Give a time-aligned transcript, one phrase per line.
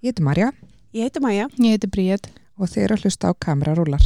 [0.00, 0.52] Ég heiti Marja
[0.90, 1.48] Ég heiti Maja.
[1.56, 2.24] Ég heiti Bríð.
[2.56, 4.04] og þið eru að hlusta á kamerarúlar.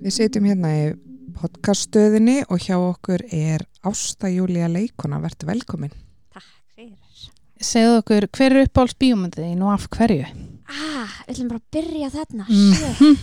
[0.00, 0.88] Við sitjum hérna í
[1.36, 5.92] podcaststöðinni og hjá okkur er Ásta Júlía Leikona, verður velkomin.
[6.32, 7.28] Takk fyrir.
[7.60, 10.43] Segðu okkur, hver er uppáhalds bíómyndið og af hverju?
[10.68, 12.44] Ah, við ætlum bara að byrja þarna.
[12.48, 12.74] Mhm.
[12.74, 13.18] Shit.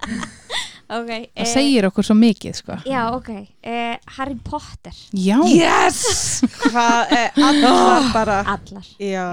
[0.98, 1.10] ok.
[1.10, 2.78] Það segir okkur svo mikið, sko.
[2.88, 3.30] Já, ok.
[3.62, 4.96] Eh, Harry Potter.
[5.16, 5.38] Já.
[5.48, 6.40] Yes!
[6.66, 8.40] Hvað er allar bara?
[8.56, 8.88] Allar.
[9.00, 9.28] Já.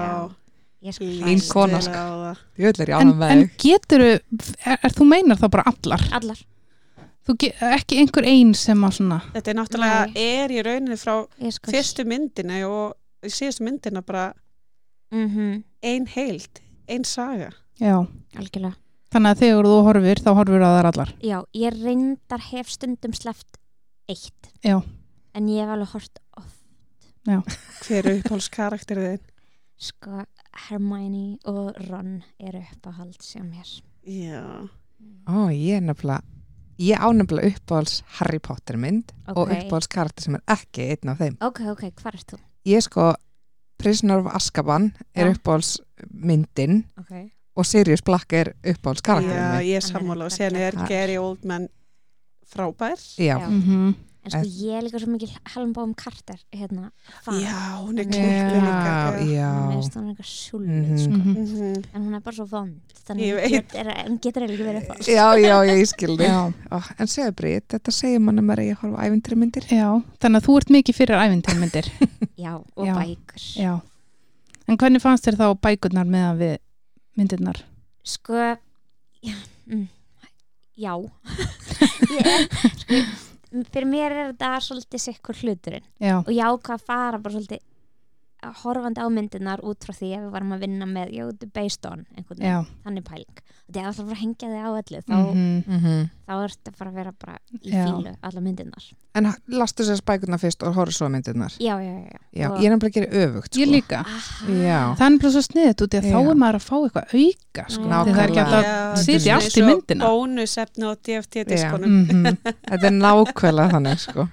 [0.86, 2.02] Ég skal Mín kona, sko.
[2.60, 4.20] Ég vil er En, ánum með en getur er,
[4.62, 6.04] er, þú meinar þá bara allar?
[6.14, 6.44] Allar.
[7.26, 10.28] Þú ge, ekki einhver ein sem að svona, Þetta er náttúrulega, Nei.
[10.38, 11.16] er í rauninni frá
[11.68, 14.30] fyrstu myndina og í síðustu myndina bara
[15.10, 17.50] Mm ein heild, ein saga.
[17.80, 18.06] já.
[18.36, 18.74] Algjörlega.
[19.10, 21.12] Þannig að þegar þú horfir, þá horfir að það er allar.
[21.22, 23.56] Já, ég reyndar hef stundum sleppt
[24.08, 24.50] eitt.
[24.64, 24.82] Já.
[25.34, 26.58] En ég hef alveg hort oft.
[27.86, 29.24] Hver er uppáhalds karakterið þinn?
[29.78, 30.24] Sko,
[30.68, 33.68] Hermione og Ron eru uppáhald sem mér.
[34.04, 34.42] Já.
[35.28, 36.22] Ó, ég er nefnilega,
[36.82, 39.52] ég á nefnilega uppáhalds Harry Potter mynd og Ok.
[39.56, 41.36] uppáhalds karakter sem er ekki einn af þeim.
[41.40, 42.38] Ok, ok, hvað ert þú?
[42.66, 43.14] Ég sko,
[43.78, 45.32] Prisoner of Azkaban er Já.
[45.32, 45.78] uppáhalds
[46.10, 47.12] myndin Ok.
[47.56, 50.72] og Sirius Black er uppáhalds karakterinn Já, ég er sammála og sen er.
[50.88, 51.68] Gary Oldman
[52.46, 52.96] frábær.
[53.18, 53.48] Já, Já.
[53.48, 53.94] Mm
[54.28, 56.90] En sko, ég er líka svo mikil Helen Bóum Carter, hérna,
[57.24, 57.38] fan.
[57.40, 58.92] Já, hún er klippið líka.
[59.32, 59.48] já.
[59.56, 60.98] Mér finnst hún eitthvað sjúlið, Mhm.
[60.98, 61.18] sko.
[61.18, 61.84] Mhm.
[61.94, 62.80] En hún er bara svo vond.
[62.88, 64.98] Ég Þannig hún getur, eiginlega ekki verið upp.
[65.08, 66.24] Já, já, ég skildi.
[66.98, 69.64] En segðu Brit, þetta segir mann að maður eigi að horfa ævintri myndir.
[69.72, 71.86] Já, þannig að þú ert mikið fyrir ævintýrmyndir.
[72.38, 72.94] Já, og Já.
[72.94, 73.42] bækur.
[73.56, 73.80] Já.
[74.68, 76.58] En hvernig fannst þér þá bækurnar meðan við
[77.16, 77.62] myndirnar?
[78.04, 78.34] Sko,
[79.24, 79.34] já,
[79.66, 79.88] mm,
[80.78, 80.92] já.
[82.08, 82.94] ég er, sko,
[83.50, 85.86] fyrir mér er þetta svolítið sikkur hluturinn.
[86.02, 86.16] Já.
[86.20, 87.64] Og ég ákvað að fara bara svolítið
[88.62, 91.24] horfandi á myndirnar út frá því ef við varum að vinna með, já,
[91.56, 93.40] based on einhvern veginn, þannig pæling.
[93.68, 95.64] Þetta er alltaf að fara að hengja þig á öllu, þá, Mhm.
[95.68, 96.04] Mm -hmm.
[96.28, 97.84] þá ertu bara að vera bara í Já.
[97.84, 98.84] fílu, alla myndirnar.
[99.14, 101.52] En lastu sér spækurna fyrst og horfa svo á myndirnar.
[101.60, 102.18] Já, já, já.
[102.32, 103.60] Já, ég er nefnilega að gera öfugt, sko.
[103.60, 104.04] Ég líka.
[104.96, 107.64] Það er bara svo sniðið út í að þá er maður að fá eitthvað auka
[107.68, 107.84] sko.
[107.88, 111.88] Það er ekki alltaf að sitja allt í myndina Bónusefni og DFT-diskonum.
[111.88, 112.36] Mm -hmm.
[112.70, 114.28] Þetta er nákvæmlega þannig, sko.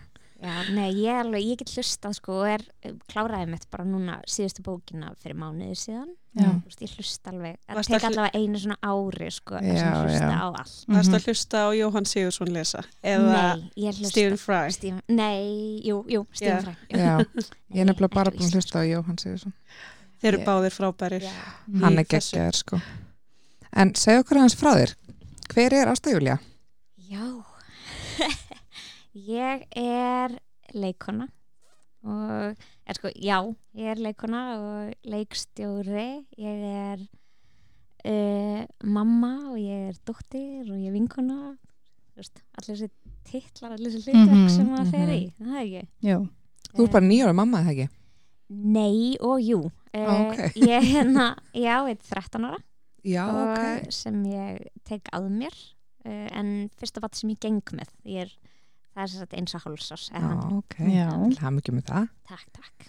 [0.45, 2.63] Já, nei, ég, er alveg, ég get hlustað sko og er
[3.09, 7.95] kláraði mitt bara núna síðustu bókina fyrir mánuði síðan veist, ég hlusta alveg, það tek
[7.95, 10.35] að allavega einu svona ári sko, sem hlusta já.
[10.35, 11.15] á allt Varst Mhm.
[11.15, 12.83] að hlusta á Jóhann Sigursson lesa?
[13.01, 13.43] Eða
[14.11, 14.71] Stephen Fry?
[14.71, 16.75] Stephen, Nei, jú, jú, Stephen.
[16.89, 17.17] Fry Já,
[17.75, 19.53] ég er nefnilega bara búin að hlusta á Jóhann Sigursson.
[20.21, 21.23] Þeir eru báðir frábærir.
[21.81, 22.81] Hann er geggjaður, sko.
[23.75, 24.93] En segja okkur hans frá þér.
[25.53, 26.39] Hver er Ásta Júlía?
[27.09, 27.44] Já
[29.15, 30.33] Ég er
[30.75, 31.29] leikona
[32.05, 33.39] og er sko, já,
[33.79, 37.05] ég er leikona og leikstjóri ég er
[38.05, 41.55] uh, mamma og ég er dóttir og ég er vinkona
[42.15, 42.87] Þú veist, allir þessi
[43.27, 45.15] titlar, allir þessi hlutverk Mhm, sem maður fer mhm.
[45.15, 46.17] í, það er ekki Já.
[46.75, 47.87] Þú er bara nýjóra mamma, eða ekki?
[48.75, 50.43] Nei og jú uh, Á, ok.
[50.61, 52.61] Ég er hérna, já, ég er 13 ára
[53.05, 53.91] Já, og ok.
[53.93, 55.55] sem ég tek að mér
[56.05, 58.31] uh, en fyrsta vat sem ég geng með ég er,
[58.95, 60.03] það er sér eins og hálsás.
[60.11, 60.21] Það
[61.59, 62.05] mikið með það.
[62.31, 62.79] takk, takk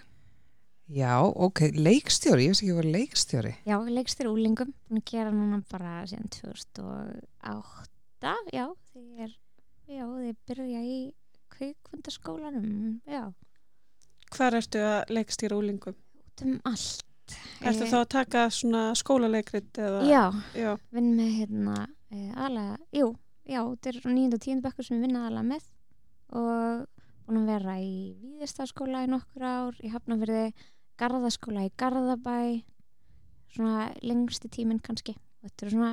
[0.87, 1.65] Já, ok.
[1.75, 3.51] Leikstjóri, ég veist ekki hvað leikstjóri.
[3.67, 9.33] já, leikstýri úlingum, búin að gera núna bara síðan 2008 já, því ég er
[9.91, 11.01] já, ég byrja í
[11.57, 13.27] kveikfundaskólanum já,
[14.37, 15.95] Hvar ertu að leikstýra úlingum?
[16.23, 17.03] út um allt
[17.61, 20.01] Ertu Eh, þá að taka svona skólaleikrit eða?
[20.07, 20.25] já,
[20.55, 20.77] Já.
[20.95, 21.75] vinn með hérna
[22.15, 23.09] e, aðlega, jú,
[23.43, 24.35] já, þetta er 9.
[24.35, 24.61] og 10.
[24.63, 25.63] bekkur sem ég vinna aðlega með
[26.33, 26.87] og
[27.27, 30.53] búin að vera í Víðistaskóla í nokkur ár, í Hafnafyrði
[30.99, 32.63] Garðaskóla í Garðabæ
[33.57, 35.93] svona lengsti tíminn kannski og þetta er svona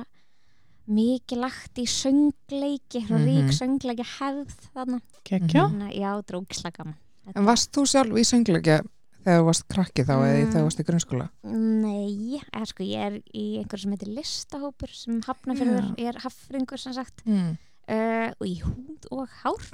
[0.94, 3.24] mikið lagt í söngleiki mm Mhm.
[3.24, 5.68] rík söngleiki hefð þarna Kekja.
[5.70, 8.82] Þannig að já, drókislega gaman Þetta- En varst þú sjálf í söngleikja
[9.24, 10.50] þegar þú varst krakki þá eða Mm.
[10.52, 11.30] þegar þú varst í grunnskóla?
[11.44, 16.92] Nei, eða sko ég er í einhver sem heitir listahópur sem Hafnafyrður er hafringur sem
[16.92, 17.56] sagt Mm.
[17.90, 19.68] Uh, og í húð og hár.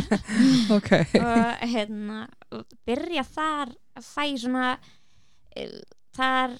[0.76, 0.90] Ok.
[1.18, 2.24] og hérna
[2.86, 5.80] byrja þar að fæ svona uh,
[6.16, 6.56] þar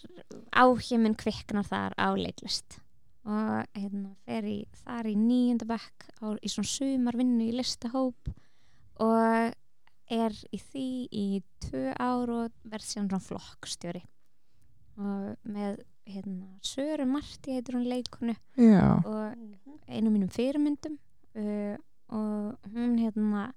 [0.55, 2.81] áhjuminn kviknar þar á leiklist.
[3.31, 8.31] Og hérna fer í þar í nýjunda bekk á, í svona sumarvinnu í listahóp
[9.01, 9.53] og
[10.11, 11.27] er í því í
[11.63, 14.03] tvö ár og verð síðan svona flokkstjóri.
[15.01, 19.35] Og með hérna, Söru Marti heitir hún leikonu Já, og
[19.89, 20.97] einu mínum fyrirmyndum
[21.37, 21.77] uh,
[22.11, 23.53] og hún hérna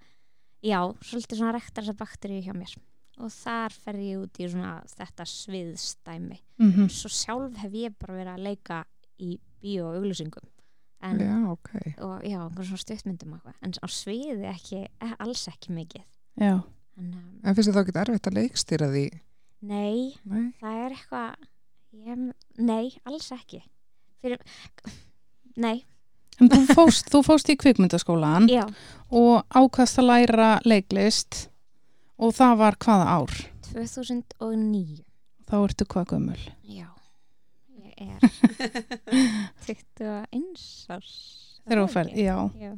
[0.63, 2.75] já, svolítið svona rektar þessa bakteríu hjá mér
[3.21, 6.87] og þar fer ég út í svona þetta sviðstæmi Mhm.
[6.89, 8.83] svo sjálf hef ég bara verið að leika
[9.19, 10.47] í bíó og auglýsingum
[11.03, 11.69] en, já, ok.
[11.99, 13.55] og já, einhver svona stuttmyndum eitthvað.
[13.61, 16.05] en á sviði ekki, eh, alls ekki mikið
[16.39, 16.63] Já,
[16.97, 19.05] en, um, En finnst þið þá ekki erfitt að leikstýra því?
[19.61, 20.53] nei, Nei?
[20.61, 21.35] það er eitthvað
[21.93, 22.23] ég,
[22.57, 23.61] nei, alls ekki
[24.23, 24.39] fyrir
[25.59, 25.83] nei,
[26.41, 28.63] en þú fóst, þú fóst í kvikmyndaskólan já,
[29.13, 31.43] og ákvæðst að læra leiklist
[32.17, 33.33] og það var hvaða ár?
[33.73, 35.03] 2009
[35.49, 36.39] Þá ertu hvað gömul?
[36.65, 36.87] Já,
[37.77, 38.17] ég er
[39.67, 40.63] 21
[40.93, 41.11] árs.
[41.63, 42.37] Þegar þú ferð, já.
[42.59, 42.71] Já,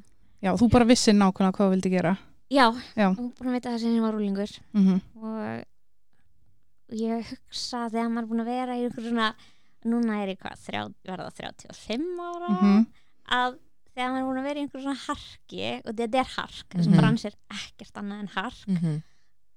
[0.43, 2.15] Já, þú bara vissir nákvæmlega hvað þú vildi gera.
[2.51, 2.65] já,
[2.97, 3.07] Já.
[3.09, 5.63] og búin að vita það sem ég var rúlingur Mm og
[6.91, 9.33] ég hugsa þegar maður er búin að vera í einhver svona,
[9.85, 12.85] núna er ég hvað, verða 35 ára, Mhm.
[13.29, 13.57] að
[13.95, 16.91] þegar maður er búin að vera í einhver svona harki, og þetta er hark, þessum
[16.93, 16.97] Mhm.
[16.99, 19.03] brans er ekkert annað en hark, Mm -hmm.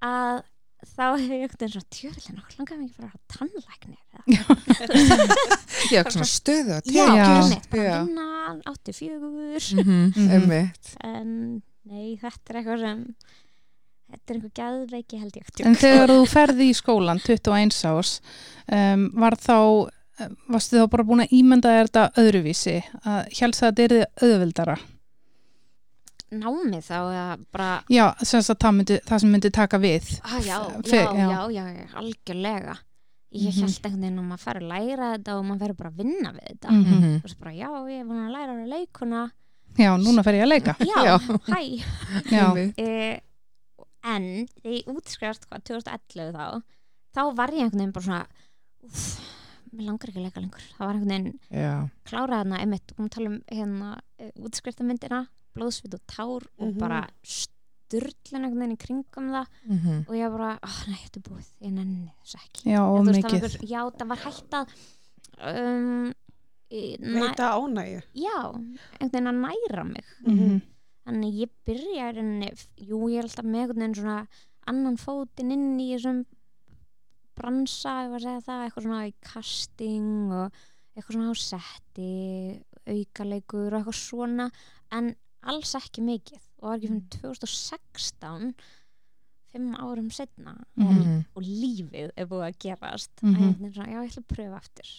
[0.03, 0.43] að
[0.79, 4.23] þá hefur ég ekkert eins og tjörlega nokkuð langar ekki bara að tannlæknir eða
[5.91, 7.27] Já, svona stöðu að Já, Já.
[7.43, 8.05] einmitt, bara Já.
[8.05, 10.31] vinna, átti fjögur Mhm, Mhm.
[10.31, 10.97] Einmitt.
[11.03, 13.17] en nei, þetta er eitthvað sem
[14.11, 18.21] þetta er einhver gæðveiki held ég En þegar þú ferði í skólan 21 árs
[18.73, 23.75] um, var þá um, varstu þá bara búin að ímynda þetta öðruvísi að helst að
[23.83, 24.79] þetta er auðvildara
[26.29, 30.59] námið þá eða bara Já, sem það, myndi, það sem myndi taka við ah, já,
[30.85, 31.31] já, já.
[31.55, 32.75] já, já, algjörlega
[33.33, 33.61] ég Mhm.
[33.61, 36.31] held einhvern veginn að maður fær að læra þetta og maður verður bara að vinna
[36.33, 36.93] við þetta Mhm.
[36.99, 37.17] Mhm.
[37.25, 39.31] og svo bara, já, ég er búin að læra að leikuna
[39.79, 41.19] Já, núna fer ég að leika já, Já.
[41.49, 41.61] hæ
[42.33, 42.79] Já, Einmitt.
[42.89, 43.21] e,
[44.05, 46.63] en þegar ég útskrifast hvað, 2011 þá
[47.15, 48.27] þá var ég einhvern veginn bara svona
[48.85, 49.35] uff,
[49.73, 51.73] mér langar ekki að leika lengur það var einhvern veginn Já,
[52.09, 53.91] kláraði hana einmitt, komum að tala um hérna
[54.49, 55.23] útskriftamyndina,
[55.57, 56.79] blóðsvit og tár og Mhm.
[56.79, 60.05] bara styrlun einhvern veginn í kringum það Mhm.
[60.09, 63.05] og ég bara, oh, nei, þetta er búið, ég nenni þess ekki já, og En
[63.05, 64.67] þú veist, það var mikið einhver- já, það var hægt að
[65.39, 66.15] um,
[66.71, 68.03] í- næ, Veita ánægju.
[68.15, 68.39] já,
[69.01, 70.63] einhvern veginn að næra mig Mhm.
[71.09, 72.51] Þannig ég byrja rauninni,
[72.85, 74.19] jú, ég er alltaf með einhvern veginn svona
[74.69, 76.23] annan fótinn inn í þessum
[77.39, 80.59] bransa, ég var að segja það, eitthvað svona í casting og
[80.99, 82.11] eitthvað svona á setti
[82.89, 84.49] aukaleikur og eitthvað svona
[84.99, 85.11] en
[85.49, 88.53] alls ekki mikið og það var ekki fyrir 2016
[89.49, 91.25] fimm árum setna Mhm.
[91.35, 93.35] og lífið er búið að gerast Mhm.
[93.35, 94.91] að ég veginn svona, já, ég ætla að pröfa aftur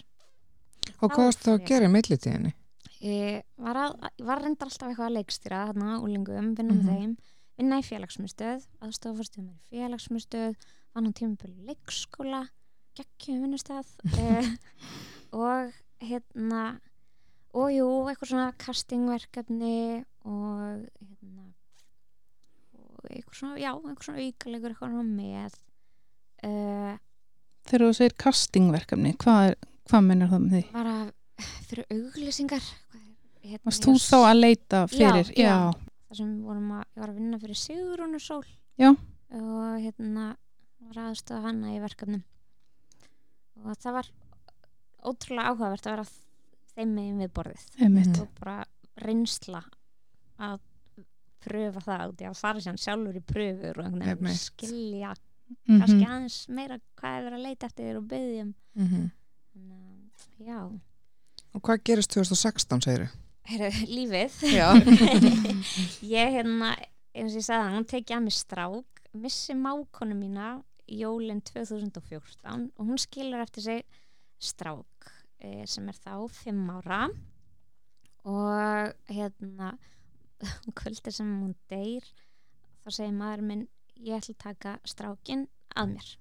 [1.02, 2.54] Og hvað varst þú að gera í millitíðinni?
[3.00, 3.94] Ég var, að,
[4.28, 6.90] var reyndar alltaf eitthvað að leikstýra þarna úlingum, vinna með Mhm.
[6.90, 7.14] þeim
[7.60, 10.56] vinna í félagsmyndstöð, aðstofafórstöðum í félagsmyndstöð,
[10.96, 12.42] vann á tímabili leikskóla,
[12.96, 13.88] geggjum vinnustæð
[14.20, 14.52] eh,
[15.36, 15.72] og
[16.04, 16.80] hérna
[17.56, 21.48] og jú, eitthvað svona castingverkefni og hérna
[22.76, 25.56] og eitthvað svona, já, eitthvað svona aukalegur eitthvað svona með
[26.44, 26.98] uh,
[27.70, 29.56] Þegar þú segir castingverkefni, hvað,
[29.90, 30.64] hvað minnir það með því?
[30.74, 30.96] bara
[31.70, 32.66] fyrir auglýsingar
[33.50, 35.32] hérna, Varst þú þá að leita fyrir?
[35.36, 35.50] Já, já.
[35.50, 35.74] já.
[36.10, 38.46] þar sem við vorum að, ég var að vinna fyrir Sigrúnu Sól
[38.80, 38.90] Já.
[38.90, 40.26] og hérna
[40.90, 42.24] var aðstöða hana í verkefnum
[43.60, 44.10] og það var
[45.10, 46.08] ótrúlega áhugavert að vera
[46.76, 48.20] þeim megin við borðið Einmitt.
[48.24, 48.58] Og bara
[49.04, 49.62] reynsla
[50.40, 50.60] að
[51.44, 55.14] pröfa það út, já, fara sér sjálfur í pröfur og skilja
[55.50, 55.80] Mhm.
[55.82, 58.04] kannski aðeins meira hvað er verið að leita eftir þér og
[58.76, 59.12] Mhm.
[59.56, 60.80] þannig að, já,
[61.56, 63.18] Og hvað gerist 2016, segir þú?
[63.50, 64.36] Heru, lífið.
[66.16, 66.74] Ég hérna
[67.18, 70.50] eins og ég sagði hún tekið að mig strák missi mákonu mína
[70.90, 73.82] jólin 2014 og hún skilur eftir sig
[74.42, 75.10] strák
[75.42, 77.02] eh, sem er þá 5 ára.
[78.30, 79.74] Og hérna
[80.78, 82.06] kvöldir sem hún deyr
[82.84, 86.12] þá segir maður minn ég ætla að taka strákin að mér.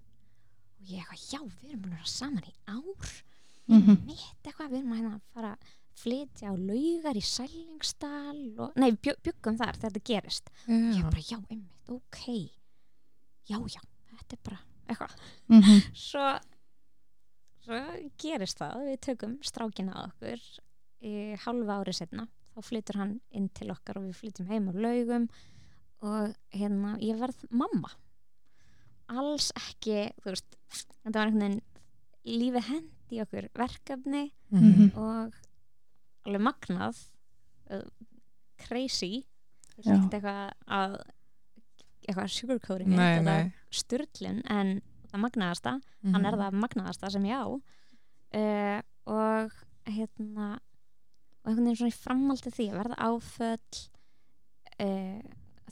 [0.78, 3.12] Og ég eitthvað, já, við erum búin að vera saman í ár.
[3.68, 4.00] Mhm.
[4.08, 8.92] mitt eitthvað, við erum að hérna fara að flytja á laugar í Sælingsdal og, nei,
[9.02, 11.04] byggum þar þegar þetta gerist ég Já.
[11.10, 12.20] bara, já, einmitt, ok
[13.48, 13.80] já, já,
[14.14, 15.14] þetta er bara eitthvað,
[15.48, 15.82] Mhm.
[16.08, 16.26] svo
[17.64, 17.78] svo
[18.22, 20.44] gerist það við tökum strákina að okkur
[21.04, 21.14] í
[21.44, 25.28] halva ári setna þá flytur hann inn til okkar og við flytjum heim á laugum
[26.02, 27.90] og hérna, ég verð mamma
[29.08, 30.56] alls ekki þú veist,
[31.04, 34.90] þetta var einhvern veginn lífið hendi okkur verkefni Mhm.
[34.96, 35.34] og
[36.28, 37.00] alveg magnað
[37.74, 37.86] uh,
[38.66, 39.24] crazy.
[39.78, 40.98] Eitthvað að
[42.08, 42.94] eitthvað sugarcoating
[43.74, 44.78] styrlun en
[45.10, 45.74] það magnaðasta
[46.08, 47.48] hann er það magnaðasta sem ég á.
[48.38, 49.54] Uh, og
[49.88, 53.82] hérna og einhvern veginn svona í framhaldi því að verða áföll
[54.84, 55.20] uh,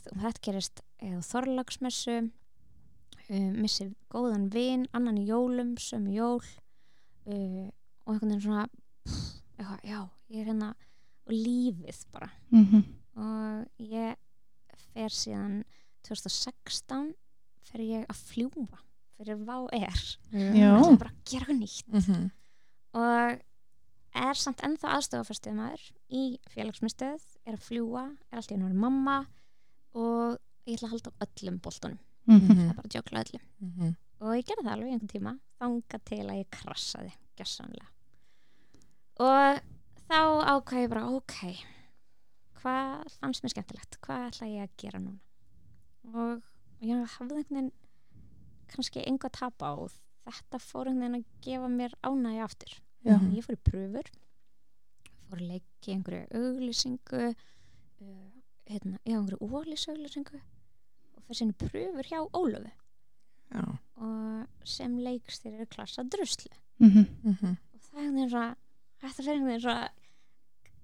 [0.07, 7.67] þetta gerist eða þorlagsmessu uh, missi góðan vin annan í jólum, sömu jól uh,
[8.07, 8.65] og einhvern veginn svona
[9.05, 10.69] pff, eitthvað, já, ég er hérna
[11.27, 12.83] og lífið bara Mhm.
[13.17, 14.15] og ég
[14.93, 15.63] fer síðan
[16.03, 17.13] 2016
[17.67, 18.79] fer ég að fljúa
[19.17, 20.17] fyrir.
[20.31, 22.31] Það er bara að gera eitthvað nýtt Mhm.
[22.93, 23.41] og
[24.15, 29.25] er samt ennþá aðstofafærstöð maður í félagsmyndstöð er að fljúa, er alltaf einu mamma
[29.93, 30.37] og
[30.67, 32.47] ég ætla að halda á öllum boltunum, Mhm.
[32.47, 33.95] það er bara að jökla öllum Mhm.
[34.21, 37.87] og ég gerði það alveg í einhvern tíma þanga til að ég krassaði gjössamlega
[39.23, 39.59] og
[40.07, 40.19] þá
[40.53, 41.35] ákvað ég bara ok
[42.61, 45.19] hvað fannst mér skemmtilegt hvað ætla ég að gera núna
[46.13, 46.43] og
[46.85, 47.71] ég hafði einhvern veginn
[48.71, 49.91] kannski enga að tapa og
[50.27, 52.73] þetta fór einhvern veginn að gefa mér ánægi aftur
[53.07, 53.15] Já.
[53.31, 54.09] ég fór í pröfur
[55.27, 58.31] fór að leggja einhverju auglýsingu uh,
[58.67, 62.71] hérna, já, einhverju ólísauglýsingu og fyrir sinni pröfur hjá Ólufu
[63.53, 63.63] Já.
[64.03, 67.05] og sem leikstýrir klassa druslu Mhm.
[67.23, 67.55] Mhm.
[67.73, 68.43] og það er einhvern veginn svo
[69.01, 69.77] þetta fyrir einhvern veginn svo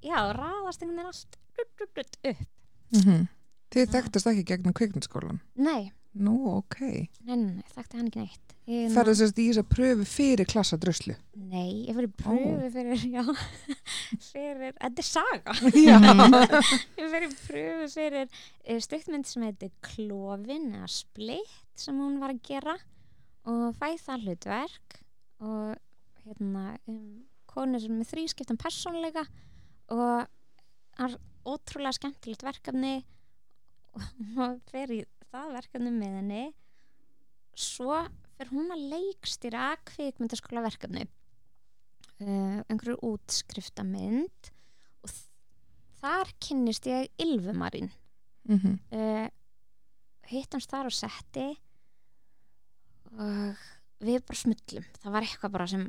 [0.04, 2.50] já, raðast einhvern veginn allt rutt, rutt, rutt, upp
[2.94, 3.28] Mhm.
[3.74, 3.92] Þið Já.
[3.96, 5.40] þekktast ekki gegnum kvikmyndaskólan?
[5.58, 6.76] nei, Nú, ok.
[6.84, 10.46] nei, nei, nei, þekkti hann ekki neitt ég, Ferðu sérst í þess að pröfu fyrir
[10.46, 11.16] klassa druslu?
[11.34, 13.24] nei, ég fyrir pröfu fyrir já,
[14.30, 15.56] fyrir, þetta er saga
[17.02, 22.44] ég fyrir pröfu fyrir uh, stuttmynd sem heitir Klofin eða Splitt sem hún var að
[22.46, 22.78] gera
[23.50, 25.00] og fæ það hlutverk
[25.42, 25.74] og
[26.28, 29.24] hérna um, konu sem er með þrískiptan persónleika
[29.94, 30.28] og
[30.98, 31.16] það er
[31.54, 32.94] ótrúlega skemmtilegt verkefni
[34.44, 35.02] og fer í
[35.34, 36.44] það verkefni með henni.
[37.58, 38.00] Svo
[38.38, 44.50] fer hún að leikstýra kvikmyndaskóla verkefni uh, einhverju útskriftamynd
[45.06, 45.14] og
[46.02, 47.92] þar kynnist ég Ylfumarinn
[48.44, 48.74] Mhm.
[48.92, 49.28] uh,
[50.28, 51.46] hittamst þar á setti
[53.14, 53.62] og
[54.04, 54.88] við bara smullum.
[55.00, 55.86] Það var eitthvað bara sem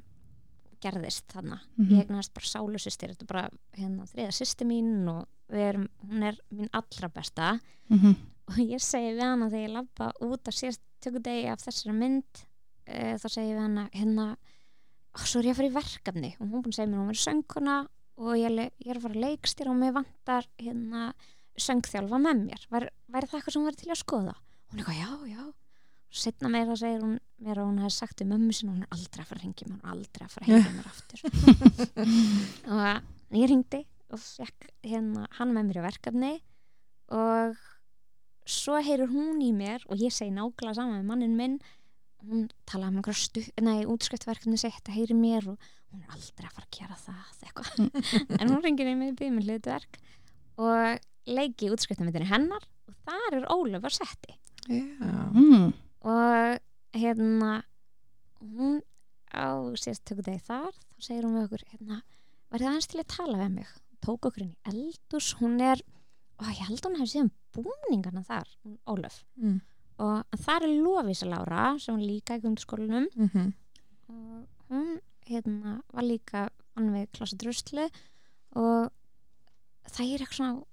[0.83, 1.61] gerðist þarna.
[1.77, 1.91] Mhm.
[1.91, 3.45] ég eignast bara sálusistir þetta er bara
[3.79, 7.61] hérna þriða sýsti mín og erum, hún er mín allra besta.
[7.89, 8.17] Mhm.
[8.49, 12.45] og ég segi við hana þegar ég labba út að síðast tökudegi af þessari mynd
[12.89, 14.37] uh, þá segi ég við hana hérna,
[15.15, 16.37] svo er ég að fara í verkefni.
[16.39, 17.77] Og hún búin að segja mér hún er söngkona
[18.17, 18.51] og ég,
[18.85, 21.15] ég er að fara að leikstýra og mér vantar hérna
[21.57, 22.67] söngþjálfa með mér.
[22.71, 24.35] Væri, það eitthvað sem hún væri til að skoða?
[24.71, 25.45] Hún er eitthvað, já, já
[26.15, 29.23] setna meira segir hún mér að hún hefði sagt við mömmu sinna hún er aldrei
[29.25, 31.21] að fara að ringja mér hún er aldrei að fara að hengja mér aftur
[32.75, 33.81] og ég ringdi
[34.15, 36.33] og fekk hérna hann með mér í verkefni
[37.15, 37.63] og
[38.49, 41.57] svo heyrir hún í mér og ég segi nákvæmlega saman með mannin minn
[42.25, 46.49] hún talaði um einhverja stu, nei, útskriftverkefni sitt að heyri mér og hún er aldrei
[46.49, 47.75] að fara að gera það eitthvað
[48.41, 50.01] en hún ringir í mig í með hlutverk
[50.63, 55.31] og leiki útskriftamindinni hennar og þar er Ólaf að setti Já.
[55.35, 55.73] Mm.
[56.05, 56.61] Og
[56.95, 57.53] hérna
[58.41, 58.81] hún
[59.35, 59.47] á
[59.81, 62.01] síðast tökur degi þar þá segir hún við okkur hérna,
[62.53, 63.71] var það aðeins til að tala við mig?
[64.05, 65.81] Tók okkur inn í eldús hún er,
[66.39, 69.61] og ég held hún hefði síðan búningana þar, hún Ólaf Mm.
[69.99, 73.53] og þar er Lofísa Lára sem hún líka í kundaskólanum Mhm.
[74.09, 77.89] og hún hérna, var líka hann við klasa druslu
[78.55, 78.91] og
[79.89, 80.65] það er eitthvað svona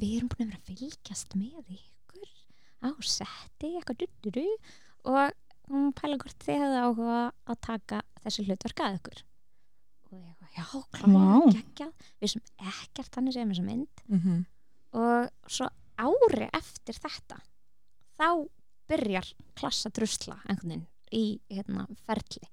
[0.00, 1.82] við erum búin að vera að fylgjast með ykkur
[2.82, 4.46] á setti eitthvað dutturu
[5.06, 5.32] og
[5.70, 9.22] hún pæla hvort þið hefði áhuga að taka þessi hlutverk að ykkur
[10.06, 10.64] og ég eitthvað, já,
[11.16, 11.52] Vá.
[11.56, 11.92] geggjað
[12.22, 14.44] við sem ekkert þannig sem þessa mynd Mhm.
[14.92, 15.68] og svo
[15.98, 17.40] ári eftir þetta
[18.18, 18.28] þá
[18.88, 22.44] byrjar klassa drusla einhvern veginn í hérna, ferli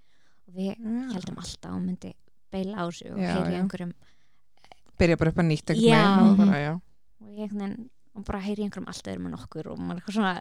[0.48, 1.14] og við Já.
[1.14, 2.14] heldum alltaf að hún myndi
[2.52, 3.60] beila á sig og já.
[3.62, 3.94] einhverjum
[4.98, 6.74] Byrja bara upp að nýtt veginn og bara, já.
[7.22, 10.02] og ég einhvern veginn og bara heyri einhverjum allt öðrum en okkur og maður er
[10.04, 10.34] eitthvað svona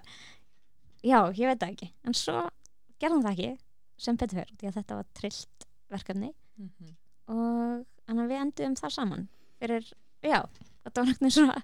[1.02, 2.43] já, ég veit það ekki en svo
[3.02, 3.50] gerðum það ekki
[4.02, 6.91] sem betur fyrir því að þetta var trillt verkefni Mhm.
[7.33, 9.23] og þannig að við enduðum það saman
[9.59, 9.87] fyrir,
[10.23, 10.41] já,
[10.85, 11.62] þetta var náttúrulega svona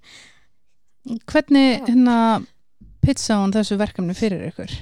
[1.28, 2.16] Hvernig hérna
[3.04, 4.72] pizza hún þessu verkefni fyrir ykkur?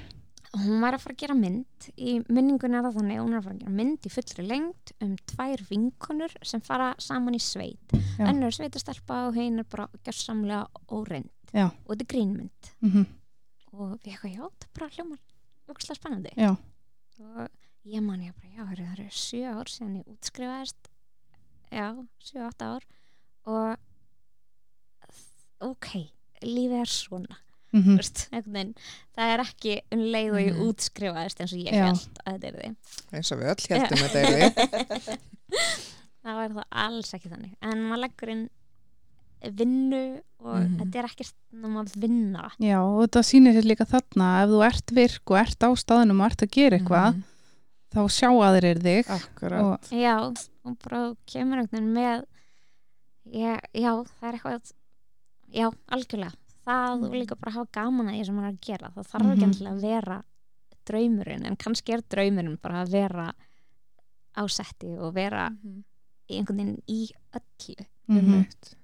[0.63, 3.47] Hún var að fara að gera mynd í minningunni er það þannig, hún er að
[3.47, 7.95] fara að gera mynd í fullri lengt um tvær vinkonur sem fara saman í sveit.
[8.23, 11.69] Önnur sveitastelpa og hinn er bara gjörsamlega óreind Já.
[11.71, 12.75] og þetta er grínmynd.
[12.85, 13.07] Mm
[13.77, 15.23] og við eitthvað, já, þetta er bara hljómar
[15.67, 16.33] ógstlega spennandi.
[16.39, 16.53] Já.
[17.21, 17.49] og
[17.87, 20.91] ég man ég bara, já, heyrðu, það eru sjö ár síðan ég útskrifaðist.
[21.75, 21.89] Já,
[22.23, 22.87] sjö, átta ár.
[23.47, 23.69] Og
[25.67, 25.91] ok,
[26.45, 27.41] lífið er svona
[27.73, 28.75] veist, einhvern veginn.
[29.17, 30.67] Það er ekki um leið og ég Mhm.
[30.69, 32.77] útskrifaðist eins og ég held að þetta er því
[33.17, 35.19] eins og við öll heldum þetta er því
[36.27, 37.57] það var það alls ekki þannig.
[37.63, 38.47] En maður leggur inn
[39.57, 40.01] vinnu
[40.41, 40.79] og Mhm.
[40.81, 42.51] þetta er ekkert náma að vinna.
[42.59, 46.21] Já, og þetta sýnir sér líka þarna ef þú ert virk og ert á staðinum
[46.21, 47.23] og ert að gera eitthvað, Mhm.
[47.93, 49.61] þá sjá aðrir þig akkurat.
[49.63, 50.17] og já,
[50.65, 52.25] og bara kemur einhvern veginn með
[53.33, 54.73] já, já, það er eitthvað
[55.53, 56.35] já, algjörlega
[56.67, 59.27] það og líka bara hafa gaman að því sem maður er að gera það þarf
[59.27, 59.43] ekki Mhm.
[59.49, 60.19] endilega að vera
[60.87, 63.27] draumurinn en kannski er draumurinn bara að vera
[64.37, 65.85] á setti og vera Mhm.
[66.31, 67.77] einhvern veginn í öllu
[68.09, 68.75] mhm, Einmitt.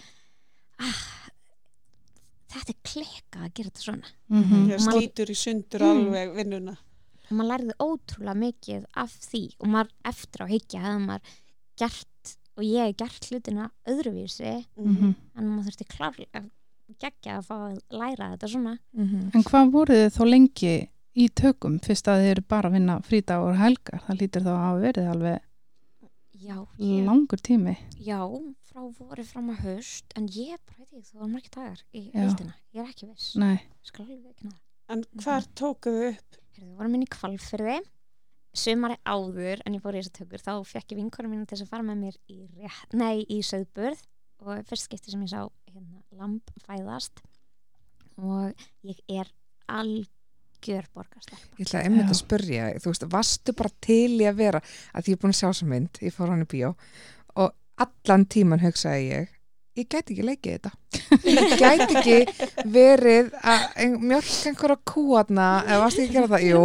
[0.80, 1.04] ah,
[2.54, 5.90] þetta er klika að gera þetta svona Mhm, ég Maður- slítur í sundur Mm.
[6.06, 6.76] alveg vinnuna
[7.24, 11.34] og maður lærði ótrúlega mikið af því og maður eftir á higgja hefði maður
[11.76, 15.14] gert og ég hef gert hlutina öðruvísi mhm.
[15.36, 16.44] en maður þurfti klárlega
[17.00, 19.30] geggja að fá að læra þetta svona Mhm.
[19.34, 23.00] En hvað voruð þið þó lengi í tökum fyrst að þið eru bara að vinna
[23.02, 24.00] frídag og helgar?
[24.06, 25.40] Það lítur þá að hafa verið alveg
[26.44, 27.74] Já, ég, langur tími.
[28.04, 28.20] já
[28.68, 32.02] frá voru fram að haust en ég bara veit ekki, það var margir dagar í
[32.10, 32.20] Já.
[32.20, 33.34] heildina, ég er ekki viss.
[33.40, 33.58] Nei.
[33.82, 34.60] skal alveg ekki náða
[34.94, 36.40] en hvar tókuðu upp?
[36.54, 37.76] Heyrðu, við vorum inn í kvalfyrði
[38.54, 40.42] sumari áður en ég fór í þessar tökur.
[40.44, 43.40] Þá fekk ég vinkonum mínu til þess að fara með mér í, rétt, nei, í
[43.42, 44.02] söðburð
[44.44, 45.40] og fyrst skipti sem ég sá
[45.72, 47.24] hérna, lamp fæðast.
[48.20, 49.30] Og ég er
[49.66, 50.10] algjör
[50.94, 52.20] borgarstelpa Ég ætla einmitt að Já.
[52.22, 54.60] spyrja, þú veist, varstu bara til í að vera,
[54.94, 56.74] að því ég er búin að sjá þessa mynd, ég fór hann í bíó
[57.34, 59.30] og allan tíman hugsaði ég,
[59.74, 60.70] ég gæti ekki leikið þetta.
[61.26, 62.18] Ég gæti ekki
[62.76, 63.64] verið að
[63.98, 66.44] mjölka einhverja kúarna, eða varstu ekki að gera það?
[66.48, 66.62] Jú,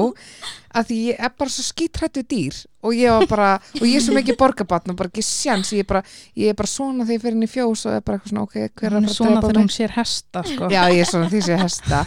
[0.76, 4.04] að því ég er bara svo skítrættu dýr og ég var bara, og ég er
[4.04, 6.02] svo mikið borgarbatn og bara ekki sjans, ég er bara,
[6.40, 8.44] ég er bara svona þegar ég fer inn í fjós og er bara eitthvað svona,
[8.48, 10.70] ok, hver er að fara svona að þegar hún sér hesta, sko.
[10.72, 12.00] Já, ég er svona því ég hesta.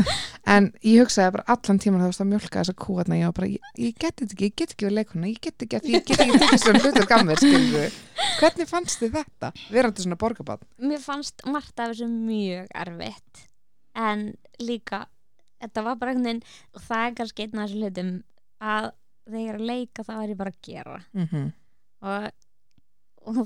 [0.54, 3.98] En ég hugsaði bara allan tíman að mjölka þessa kúarna ég var bara, ég, ég
[4.00, 6.24] get þetta ekki, ég get ekki við leikuna ég get ekki, að því ég get
[6.24, 8.00] ekki tekið svona hlutur gammir skilur
[8.40, 13.46] hvernig fannst þið þetta verandi svona borgarbann mér fannst margt af þessu mjög erfitt.
[13.94, 15.04] En líka
[15.62, 16.44] þetta var bara einhvern veginn
[16.74, 18.12] og það er kannski einn af þessu hlutum
[18.62, 18.88] að
[19.26, 20.96] þegar ég er að leika þá er ég bara að gera.
[21.14, 21.52] Mm -hmm.
[22.02, 22.30] og,
[23.26, 23.42] og,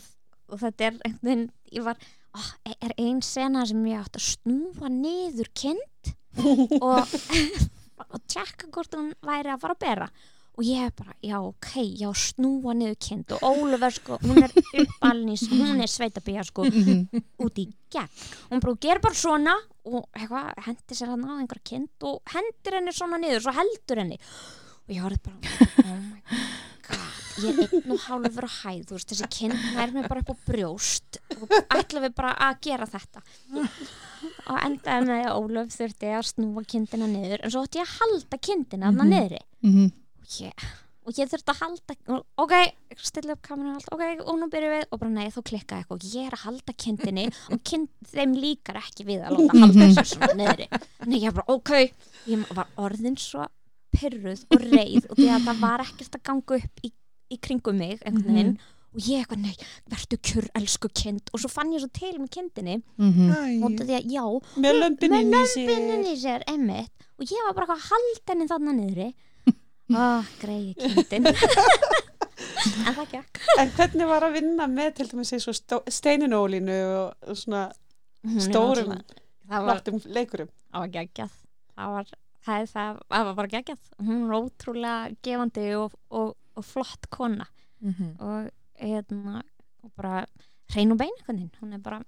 [0.52, 1.96] og þetta er veginn ég var,
[2.37, 2.40] ó,
[2.81, 6.14] er ein sena sem ég átt að snúa niður kind?
[6.85, 7.00] Og,
[8.12, 10.09] og tjekka hvort hún væri að fara að bera.
[10.57, 13.33] Og ég bara, já ok, já snúa niður kind.
[13.33, 14.52] Og Ólafur sko, hún er
[14.83, 17.09] uppalinn í, hún er sveitabíja sko Mhm.
[17.40, 18.09] út í gegn.
[18.50, 19.55] Hún bara ger bara svona.
[19.85, 23.96] Og eitthvað, hendi sér hann á einhver kind og hendir henni svona niður, svo heldur
[24.02, 24.18] henni
[24.87, 25.38] og ég horfði bara
[25.90, 26.20] oh my
[26.87, 30.22] god, ég er einn og hálfur á hæð, þú veist, þessi kind nær mér bara
[30.25, 33.22] upp á brjóst og ætla við bara að gera þetta.
[34.46, 38.01] Og endaði með að Ólöf þurfti að snúa kindina niður en svo ætti ég að
[38.01, 39.12] halda kindina þarna Mhm.
[39.12, 39.40] niðri.
[39.66, 39.87] Mhm.
[40.27, 40.64] og ég,
[41.07, 42.55] og ég þurfti að halda ok,
[42.99, 44.87] stilla upp kamerun ok, og nú byrjum við.
[44.90, 45.99] Og bara nei, þú klikkaði eitthvað.
[46.01, 49.87] Og ég er að halda kindinni og kind, þeim líkar ekki við að láta halda
[49.92, 50.66] þessu svona niðri.
[51.05, 51.70] En ég bara ok,
[52.27, 53.46] ég var orðin svo
[53.96, 56.92] pyrruð og reið og því að það var ekkert að ganga upp í,
[57.32, 58.56] í kringum mig einhvern veginn.
[58.96, 59.54] Og ég eitthvað, nei,
[59.92, 61.26] vertu kjur, elsku kind.
[61.37, 62.78] Og svo fann ég svo til með kindinni.
[62.96, 63.62] Mhm.
[63.66, 64.24] og því að já,
[64.64, 65.68] með lömpin með inn í sér.
[65.72, 69.09] lömpinin í sér, emmitt og ég var bara að halda henni þarna niðri.
[69.96, 71.28] Ó, greiði kindin.
[72.87, 73.38] En það gekk.
[73.61, 75.56] En hvernig var að vinna með til dæmis eins og
[77.00, 77.62] og, og svona
[78.42, 80.48] Stórum náttúrulega- það var, vartum leikurum?
[80.72, 81.37] Það var geggjað.
[81.76, 82.11] Það var
[82.46, 87.11] það er það, það var bara geggjað hún er ótrúlega gefandi og, og, og flott
[87.11, 87.46] kona
[87.82, 88.16] Mhm.
[88.24, 89.42] og hérna
[89.85, 90.24] og bara
[90.72, 92.00] hrein og bein hún er bara,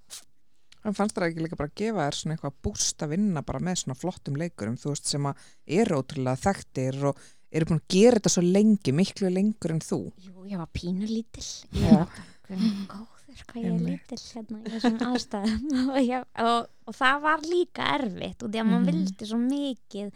[0.84, 3.58] En fannst það ekki líka bara að gefa þér svona eitthvað búst að vinna bara
[3.60, 7.18] með svona flottum leikurum, þú veist, sem að eru ótrúlega þekktir og
[7.52, 9.98] eru búin að gera þetta svo lengi, miklu lengur en þú.
[10.22, 11.98] jú, ég var pínu lítil ég Já.
[11.98, 12.06] var
[12.48, 12.58] bara,
[12.94, 17.22] "Guð góður hvað ég er lítil hérna í þessum aðstæðum og, ég, og, og það
[17.26, 18.72] var líka erfitt og því að Mhm.
[18.74, 20.12] maður vildi svo mikið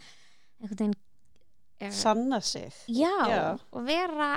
[0.63, 0.95] veginn
[1.83, 3.59] eh, sanna sig já, Já.
[3.71, 4.29] og vera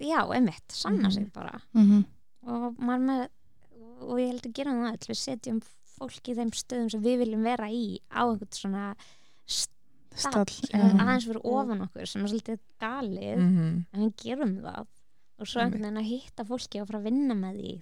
[0.00, 1.12] já, einmitt, sanna Mhm.
[1.12, 2.04] sig bara Mhm.
[2.46, 3.28] og maður með
[4.04, 5.60] og ég held að gera það öll við setjum
[5.94, 8.94] fólk í þeim stöðum sem við viljum vera í á einhvern svona
[10.14, 14.86] Stall, stall aðeins fyrir ofan okkur sem er svolítið galið Mm en við gerum það
[15.40, 17.72] og svo einhvern veginn að hitta fólki og fara að vinna með því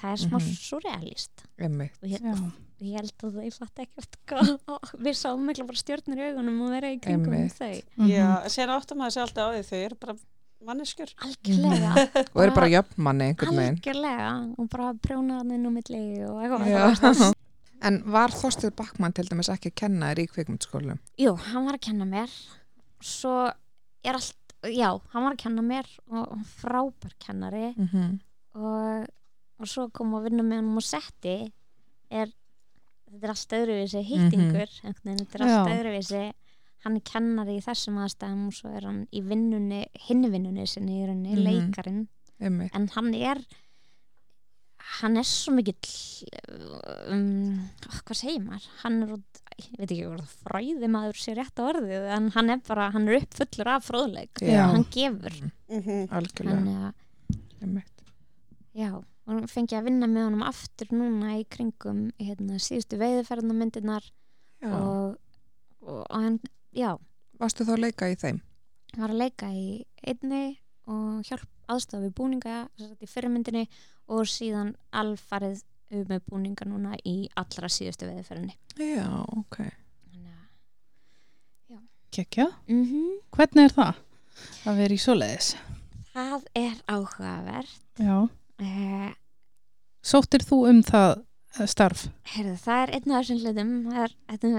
[0.00, 0.56] það er smá Mhm.
[0.56, 1.96] surrealist Einmitt.
[2.02, 2.34] og ég, Já.
[2.80, 4.16] ég held að það ég fatt ekkert
[4.68, 7.58] og við sáum mikla bara stjórnur í augunum og vera í kringum Einmitt.
[7.58, 8.08] þau Mhm.
[8.08, 10.16] Já, sér áttum maður sér alltaf á því þau eru bara
[10.60, 11.92] manneskjur algjörlega
[12.36, 13.76] Og eru bara jöfnmanni einhvern veginn.
[13.80, 17.34] algjörlega og bara prjónaðin og milli og eitthvað.
[17.82, 20.98] En var Þorstið Backmann til dæmis ekki að kenna þér í kvikmyndskólum?
[21.16, 22.28] Jú, hann var að kenna mér
[23.00, 23.48] svo
[24.04, 24.34] er allt,
[24.64, 28.18] já, hann var að kenna mér og frábær kennari Mm -hmm.
[28.54, 29.06] og,
[29.60, 31.52] og svo kom að vinna með hann og setti
[32.10, 32.26] er,
[33.10, 35.18] þetta er allt öðruvísi hýttingur, mm -hmm.
[35.18, 35.78] þetta er allt Já.
[35.78, 36.32] öðruvísi
[36.84, 41.02] hann er kennari í þessum aðstæðum og svo er hann í vinnunni hinni vinnunni sinni
[41.02, 41.44] í rauninni, Mhm.
[41.44, 42.08] leikarinn
[42.40, 42.70] Einmitt.
[42.74, 43.36] en hann er
[45.00, 45.90] hann er svo mikill
[47.10, 47.60] um,
[48.06, 51.62] hvað segir maður hann er út, ég veit ekki hvort fræði maður sér rétt á
[51.68, 54.64] orðið en hann er bara, hann er uppfullur af fróðleik Já.
[54.72, 56.08] hann gefur mm -hmm.
[56.10, 56.56] Algjörlega.
[56.56, 56.94] hann,
[57.62, 58.04] Einmitt.
[58.74, 64.04] já, og hann fengi að vinna með honum aftur núna í kringum hérna, síðustu veiðferðarmyndirnar
[64.64, 65.16] og,
[65.82, 66.40] og, og hann,
[66.72, 66.96] já
[67.40, 68.40] Varstu þá að leika í þeim?
[68.92, 73.68] hann var að leika í einni og hjálp aðstofa við búninga sem sagt í fyrirmyndinni
[74.10, 75.62] og síðan alfarið
[76.10, 79.06] með búninga núna í allra síðustu veðurferðinni Já,
[79.38, 79.60] ok.
[82.10, 82.48] Kekja.
[82.66, 83.98] mm Hvernig er það
[84.66, 85.50] að vera í svoleiðis?
[86.10, 88.16] það er áhugavert Já.
[88.58, 89.12] eh,
[90.02, 91.20] Sóttir þú um það
[91.60, 92.06] eh, starf?
[92.34, 94.50] heyrðu, það er einn af þessum hlutum er, þetta,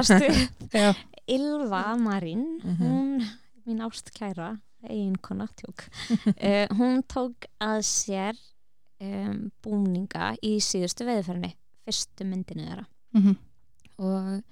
[0.00, 0.88] upp Já.
[1.30, 2.82] Ylva Marín Mhm.
[2.82, 3.28] hún,
[3.66, 4.50] mín ástkæra
[4.84, 8.34] eiginkona tjók uh, hún tók að sér
[9.00, 11.54] um, búninga í síðustu veðurferðinni
[11.84, 13.36] fyrstu myndinu þeirra Mm
[13.94, 14.42] og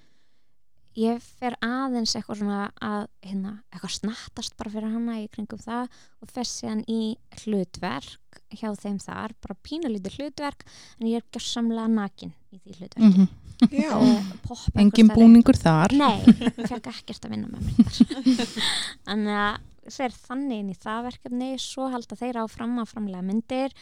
[0.99, 5.89] ég fer aðeins eitthvað svona að hérna, eitthvað snattast bara fyrir hana í kringum það
[6.23, 10.67] og fer síðan í hlutverk hjá þeim þar, bara pínulítið hlutverk
[11.01, 13.29] en ég er gjörsamlega nakin í því hlutverki
[13.71, 13.95] Já.
[13.95, 15.93] Eh, poppa Engin búningur þar.
[15.95, 18.49] Nei, ég fekk ekkert að vinna með mér.
[19.07, 23.77] Þannig að þeir þannig inn í það verkefni svo halda þeir áfram að framlega myndir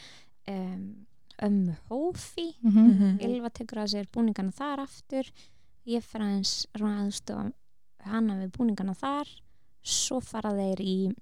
[0.48, 1.06] um,
[1.42, 3.20] ömmu hófi Mm Mhm.
[3.20, 5.24] Ylva tekur að sér búningana þar aftur
[5.86, 7.52] ég fer aðeins aðstofa
[8.04, 9.26] hana við búningana þar
[9.82, 11.14] svo fara þeir í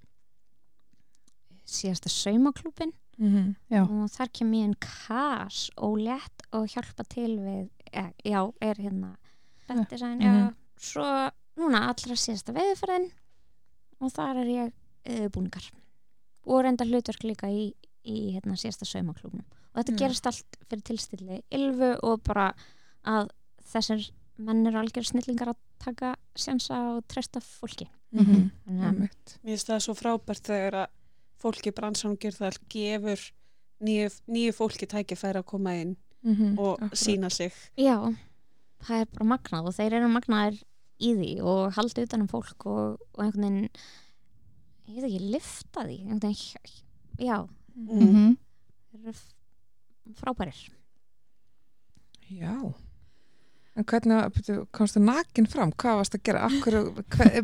[1.66, 3.56] síðasta saumaklúbin Mhm.
[3.70, 3.82] Já.
[3.82, 9.16] og þar kem ég en kas ólétt og hjálpa til við ja, já, er hérna
[9.68, 10.54] bettisæn, já, Mhm.
[10.78, 13.10] svo núna allra síðasta veðurferðin
[14.00, 14.72] og þar er ég
[15.08, 15.70] uh, búningar
[16.46, 17.74] og reynda hlutverk líka í,
[18.08, 19.98] í hérna síðasta saumaklúbnum og þetta Já.
[20.02, 22.54] gerist allt fyrir tilstilli ylfu og bara
[23.06, 23.28] að
[23.72, 28.50] þessir menn eru algjör snillingar að taka sjansa og treysta fólki Mhm.
[28.64, 29.32] Þannig að- Einmitt.
[29.44, 30.86] Mér finnst það svo frábært þegar að
[31.42, 33.20] fólki bransan gerir það gefur
[33.84, 36.58] nýju, nýju fólki tækifæri að koma inn Mhm.
[36.58, 36.96] og Akkurat.
[36.96, 38.16] sína sig Já,
[38.80, 40.62] það er bara magnað og þeir eru magnaðir
[41.00, 43.68] í því og haldi utan um fólk og, og einhvern veginn
[44.88, 46.82] ég veit ekki, lifta því einhvern veginn,
[47.18, 48.02] já, mm.
[48.02, 48.36] Mhm.
[49.08, 50.58] f- frábærir
[52.28, 52.54] Já.
[53.78, 55.70] En hvernig, byrju, komstu nakin fram?
[55.78, 56.40] Hvað varst að gera?
[56.48, 56.74] Akkur,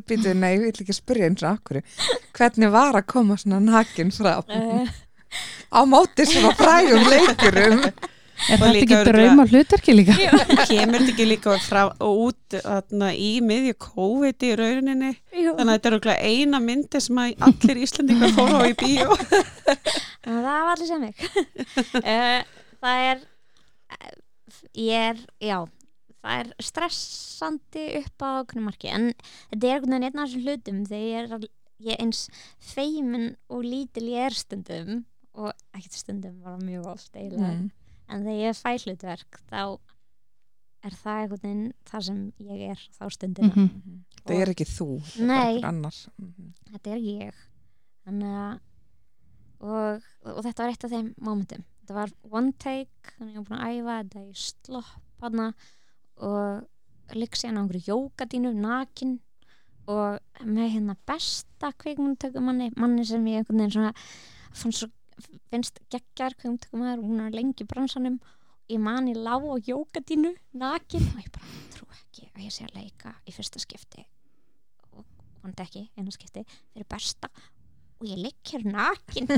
[0.08, 1.78] byrju, nei, ég vil ekki spyrja eins og akkur.
[2.36, 4.42] Hvernig var að koma svona nakin fram?
[4.50, 4.90] uh,
[5.72, 7.86] Á móti svona frægum leikurum.
[8.50, 10.14] Er þetta ekki örugglega- drauma hlutverki líka?
[10.66, 15.70] kemur þetta ekki líka frá og út þarna, í miðju COVID í rauninni jú, þannig
[15.70, 19.14] að þetta er eina myndi sem allir Íslandingar fóru á í bíó
[20.24, 21.14] það var allir sem mig
[22.00, 22.42] uh,
[22.84, 23.24] það er
[23.94, 24.14] eh,
[24.80, 25.58] ég er, já
[26.24, 29.10] það er stressandi upp á oknumarki en
[29.52, 31.48] þetta er einhvern veginn einn af þessum hlutum þegar ég er,
[31.84, 32.22] ég er eins
[32.72, 35.02] feimin og lítil ég er stundum
[35.34, 37.70] og ekkert stundum bara mjög oft eiginlega Mm.
[38.12, 39.60] en þegar ég fæ hlutverk þá
[40.84, 44.04] er það einhvern veginn það sem ég er þá stundina Mhm.
[44.24, 46.50] það er ekki þú, það er annar Mhm.
[46.72, 47.34] þetta er ég
[48.04, 48.60] þannig að
[49.64, 53.40] og, og þetta var eitt af þeim momentum þetta var one take þannig að ég
[53.40, 55.48] var búin að æfa þetta í slopp hana
[56.24, 59.18] og líka síðan á einhverju jókadínu nakin
[59.90, 63.92] og með hérna besta kvikmundtökum manni sem ég einhvern veginn svona
[64.54, 64.88] fannst svo,
[65.52, 68.18] finnst geggjar kvikmundtökum maður og hún er lengi í bransanum.
[68.72, 72.64] Ég man ég lá á jókadínu nakin og ég bara trú ekki að ég sé
[72.64, 74.06] að leika í fyrsta skipti
[74.94, 75.04] og
[75.42, 77.28] vandi ekki einu skipti fyrir besta
[78.00, 79.28] og ég ligg hér nakin.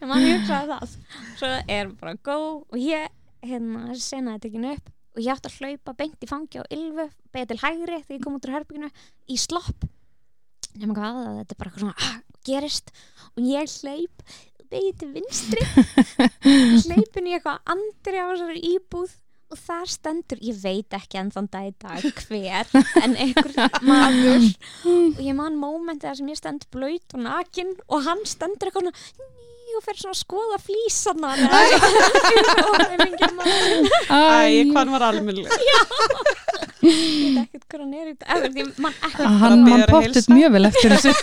[0.00, 0.94] En maður hugsaði það.
[1.38, 3.08] Svo er bara góð og ég
[3.46, 4.92] hérna þessi sena þetta ekki upp.
[5.16, 8.24] Og ég átti að hlaupa beint í fangi á ylfu beigja til hægri þegar ég
[8.24, 8.90] kom út úr herbygginu
[9.32, 9.86] í slopp.
[10.76, 12.92] Nema hvað að þetta er bara eitthvað svona ah, gerist.
[13.34, 14.26] Og ég hleyp
[14.66, 15.62] beigja til vinstri.
[16.86, 19.14] Hleypin í eitthvað andri á þessari íbúð
[19.52, 22.66] og þar stendur, ég veit ekki enn þann dag í dag hver
[23.02, 23.52] en einhver
[23.86, 24.42] maður.
[24.90, 28.90] Og ég man mómentið þar sem ég stend blöyt og nakin og hann stendur eitthvað
[29.76, 31.40] og fer svona að skoða flísana og
[32.96, 33.68] engin maður
[34.08, 34.10] Æ,
[34.70, 35.56] hvað var almennilega?
[36.86, 38.26] ég veit ekkert hvað hann er í dag.
[38.36, 41.12] Eða ég man ekkert Hann, hann pottit mjög vel eftir þessu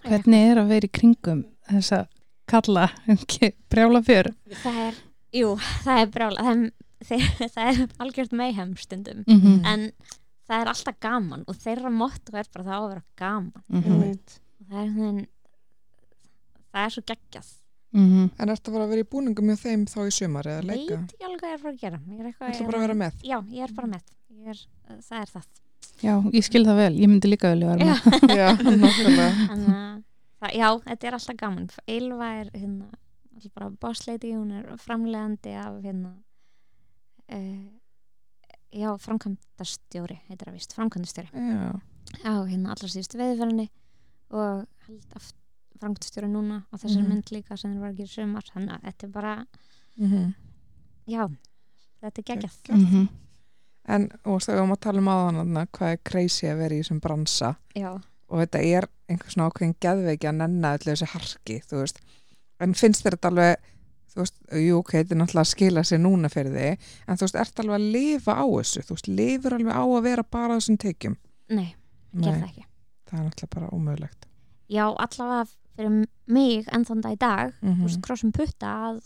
[0.00, 2.06] Hvernig er að vera í kringum þess að
[2.50, 2.86] kalla
[3.72, 4.30] brjála fjör
[4.62, 5.02] það er,
[5.36, 5.50] jú,
[5.84, 6.62] það er brjála það
[7.16, 9.60] er, það er algjört mayhem stundum mm -hmm.
[9.64, 10.18] en
[10.50, 13.64] það er alltaf gaman og þeirra motto er bara það á að vera gaman.
[13.70, 13.96] Mhm.
[14.10, 15.28] og það er þannig
[16.70, 17.50] það er svo geggjað.
[17.90, 18.30] Mhm.
[18.38, 20.76] En ertu að fara að vera í búningum með þeim þá í sumar eða veit
[20.78, 20.98] leika?
[21.00, 22.00] ekki alveg hvað ég er að fara að gera.
[22.06, 23.24] Ég er eitthvað Þú ætla bara að vera með?
[23.30, 24.04] já, ég er bara með.
[24.30, 24.60] Ég er,
[25.08, 25.46] það er það.
[26.00, 28.46] Já, ég skil það vel, ég myndi líka velja vera já, með Já,
[29.50, 30.02] að
[30.40, 31.68] það, já, þetta er alltaf gaman.
[31.86, 32.90] Ylva er hérna
[33.54, 36.14] bara bossleiti, hún er framlegandi af hérna
[37.32, 37.79] uh,
[38.80, 41.30] já, framkvæmdastjóri heitir það vist, framkvæmdastjóri.
[42.24, 43.68] Á hérna allra síðustu veðurferðinni
[44.34, 45.36] og held aft
[45.80, 47.08] framkvæmdastjóri núna á þessari Mhm.
[47.14, 48.44] mynd líka sem þeir var að gera sumar.
[48.54, 49.46] Þannig að þetta er bara,
[49.98, 50.34] mhm.
[51.06, 51.26] Já
[52.02, 52.56] þetta er geggjað.
[52.64, 52.76] Geggjað.
[52.86, 53.08] Mhm.
[53.88, 57.00] En, veist, við varum að tala um aðan hvað er crazy að vera í þessum
[57.00, 57.56] bransa?
[57.74, 57.90] Já,
[58.28, 61.98] og þetta er einhver svona ákveðin geðveiki að nenna öllu þessi harki, þú veist.
[62.60, 63.56] En finnst þér þetta alveg
[64.50, 67.60] jú, ok, þetta er náttúrulega að skila sér núna fyrir þig, en þú veist, ert
[67.62, 71.16] alveg að lifa á þessu, þú veist, lifur alveg á að vera bara þessum tekjum?
[71.50, 71.74] Nei,
[72.16, 72.64] ger það ekki.
[73.10, 74.26] Það er náttúrulega bara ómögulegt.
[74.70, 79.00] Já, allavega fyrir mig enn þann dag í dag mm þú veist, krossum putta að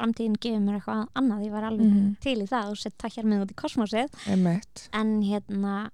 [0.00, 2.16] framtíðin gefur mér eitthvað annað, ég var alveg Mhm.
[2.20, 4.08] til í það og sett takk hér með út í kosmosið.
[4.26, 4.88] Einmitt.
[4.92, 5.90] en hérna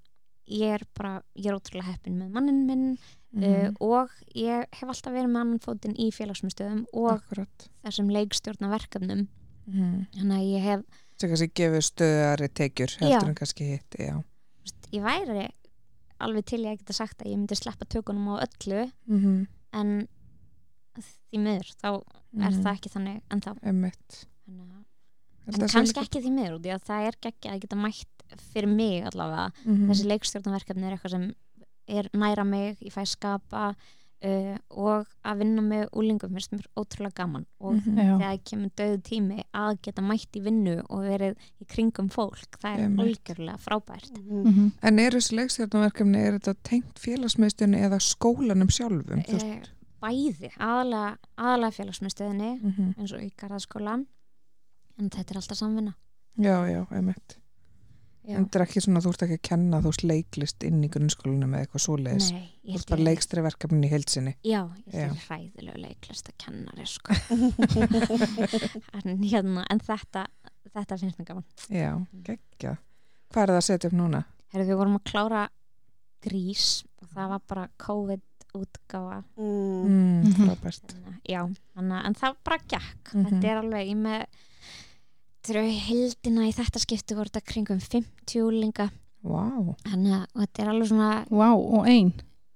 [0.46, 2.98] ég er bara, ég er ótrúlega heppin með mannin minn
[3.36, 3.44] Mhm.
[3.44, 7.66] uh, og ég hef alltaf verið með annan fótinn í félagsmyndstöðum og Akkurat.
[7.84, 9.26] þessum leikstjórna verkefnum
[9.66, 10.06] mm.
[10.16, 10.84] þannig að ég hef,
[11.20, 13.98] sem kannski gefur stöðari tekjur heldur en kannski hitt,
[14.94, 15.50] ég væri
[16.24, 19.46] alveg til ég að geta sagt að ég myndi sleppa tökunum á öllu mm -hmm.
[19.72, 20.08] en
[20.96, 21.90] því miður þá
[22.40, 23.66] er það ekki þannig en þá að
[25.46, 28.15] en að kannski ekki því miður að það er ekki að geta mætt
[28.52, 29.90] fyrir mig allavega Mhm.
[29.90, 31.34] þessi leikstjórnaverkefni er eitthvað sem
[31.88, 33.74] er næra mig, ég fæ skapa
[34.24, 37.96] uh, og að vinna með úlingum finnst mér ótrúlega gaman og Mhm.
[37.98, 38.18] Já.
[38.18, 42.78] þegar kemur döðu tími að geta mætt í vinnu og verið í kringum fólk, það
[42.78, 44.72] er algjörlega frábært Mhm.
[44.82, 49.22] En eru þessi leikstjórnaverkefni, er þetta tengt félagsmiðstunni eða skólanum sjálfum?
[49.22, 49.44] Þú veist?
[49.44, 49.62] eh,
[50.02, 52.94] bæði, aðalega, aðalega félagsmyndstöðinni Mhm.
[52.98, 54.06] eins og í garðaskólan
[54.98, 55.94] en þetta er alltaf samvinna
[56.38, 57.36] Já, já, einmitt.
[58.26, 58.34] Já.
[58.36, 61.52] En þetta er ekki svona, þú ert ekki að kenna þú leiklist inn í grunnskólanum
[61.54, 62.30] eða eitthvað svoleiðis.
[62.34, 64.32] Nei, Þú ert bara leikstri verkefnin í heilsinni.
[64.42, 67.14] Já, ég er hræðilegu leiklist að kennari sko.
[68.98, 70.26] en, hérna, en þetta
[70.74, 71.92] þetta finnst mér gaman Já,
[72.26, 72.74] geggja.
[73.32, 74.22] Hvað er það að setja upp núna?
[74.52, 75.44] Herðu, við vorum að klára
[76.26, 76.66] grís
[77.02, 78.24] og það var bara COVID
[78.56, 79.86] útgáfa mm.
[79.86, 81.42] mm, að- já,
[81.76, 83.24] að en það bara gekk Mhm.
[83.26, 84.26] þetta er alveg ég með
[85.46, 88.88] þegar við heldina í þetta skipti voru þetta kringum 50 úlinga
[89.26, 89.42] Vá,
[89.88, 92.12] þannig að þetta er alveg svona Vá, og ein,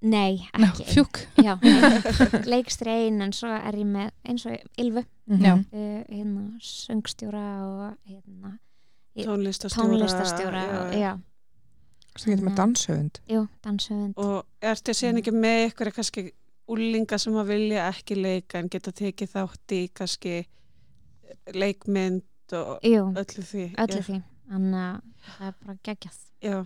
[0.07, 1.19] nei, ekki fjúk.
[1.43, 1.57] Já,
[2.53, 5.45] leikstri ein en svo er ég með eins og Ylfu Mhm.
[5.47, 5.53] Já.
[5.55, 8.57] uh, hérna, söngstjóra og hérna,
[9.15, 11.13] tónlistastjóra, tónlistastjóra já, og, já,
[12.19, 13.21] Svo getur með danshöfund.
[13.31, 14.17] Jú, danshöfund.
[14.19, 16.25] Og ertu síðan ekki með ykkur kannski
[16.71, 20.35] úlinga sem að vilja ekki leika en geta tekið þátt í kannski
[21.55, 22.23] leikmynd
[22.59, 24.05] og jú, öllu því öllu já.
[24.09, 24.19] því
[24.51, 25.01] þannig að
[25.37, 26.59] það er bara geggjað Já,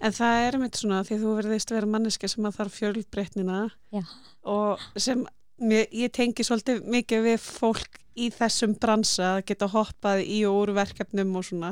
[0.00, 3.58] en það er mitt svona því að þú verðist vera manneski sem að þarf fjölbreytnina
[3.94, 4.02] Já.
[4.44, 5.26] og sem
[5.60, 10.58] mér, ég tengi svolítið mikið við fólk í þessum bransa að geta hoppað í og
[10.64, 11.70] úr verkefnum og svona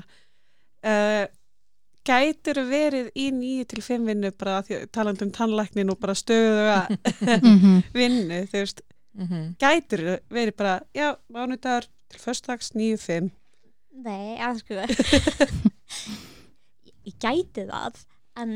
[0.85, 1.25] uh,
[2.09, 6.79] gætur verið í nýju til fimm vinnu bara því, talandi um tannlæknin og bara stöðuga
[7.43, 7.83] Mhm.
[7.95, 8.81] vinnu þú veist,
[9.19, 9.57] Mhm.
[9.59, 12.21] gætur verið bara já, mánudagur til
[12.79, 13.31] nýju fimm.
[13.99, 14.79] Nei, að sko.
[17.09, 18.01] Ég, gæti það
[18.39, 18.53] en,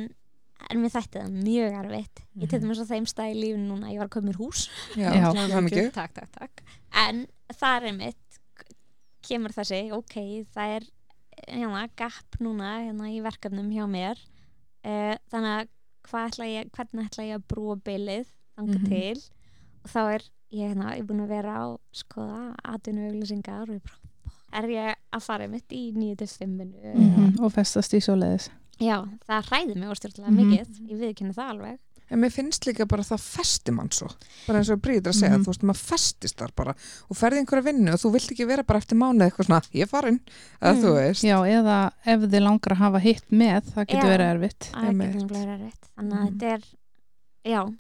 [0.71, 2.23] en mér þætti það mjög erfitt.
[2.39, 2.65] Ég til Mhm.
[2.67, 4.69] dæmis á þeim stað í lífinu núna ég var að koma mér hús.
[4.97, 5.33] Já, Já.
[5.33, 5.93] það er mikið.
[5.93, 6.63] takk, takk, takk.
[6.93, 8.39] En það er mitt
[9.23, 10.15] kemur þessi, ok,
[10.55, 10.83] það er
[11.49, 14.17] hérna, gap núna hérna, í verkefnum hjá mér.
[14.85, 15.69] Uh, þannig að
[16.33, 18.27] ætla ég, hvernig ætla ég að brúa bilið
[18.59, 18.89] þanga Mhm.
[18.89, 19.17] til?
[19.17, 19.23] og
[19.89, 23.83] þá er ég, hérna, ég er búin að vera á skoða atvinnu auglýsingar og ég
[23.83, 23.99] bara
[24.63, 27.41] er ég að fara mitt í 9-5 minu Mhm.
[27.41, 30.37] og festast í svoleiðis já, það hræði mig óstjórnlega Mhm.
[30.37, 31.79] mikið ég viðkynna það alveg
[32.13, 34.07] En mér finnst líka bara það festi mann svo
[34.47, 35.45] bara eins og Bríður að segja, Mhm.
[35.45, 36.75] þú veist, maður festist þar bara
[37.09, 39.83] og ferði einhverja vinnu og þú vilt ekki vera bara eftir mánuð eitthvað svona, ég
[39.83, 40.21] er farin
[40.61, 40.83] að Mm.
[40.83, 44.71] þú veist Já, eða ef þið langar að hafa hitt með það getur verið erfitt
[44.73, 46.39] það er ekki nefnilega rétt þannig að Mhm.
[46.39, 46.63] þetta er
[47.47, 47.75] já,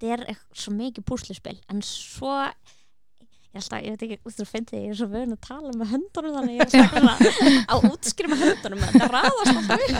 [0.00, 2.34] þetta er svo mikið púsluspil en svo
[3.50, 6.34] ég að, ég veit ekki, þú finnst ég er svo vögun að tala með höndunum
[6.36, 7.14] þannig að ég er svona
[7.66, 9.96] á útskýri með höndunum en þetta raðast alltaf við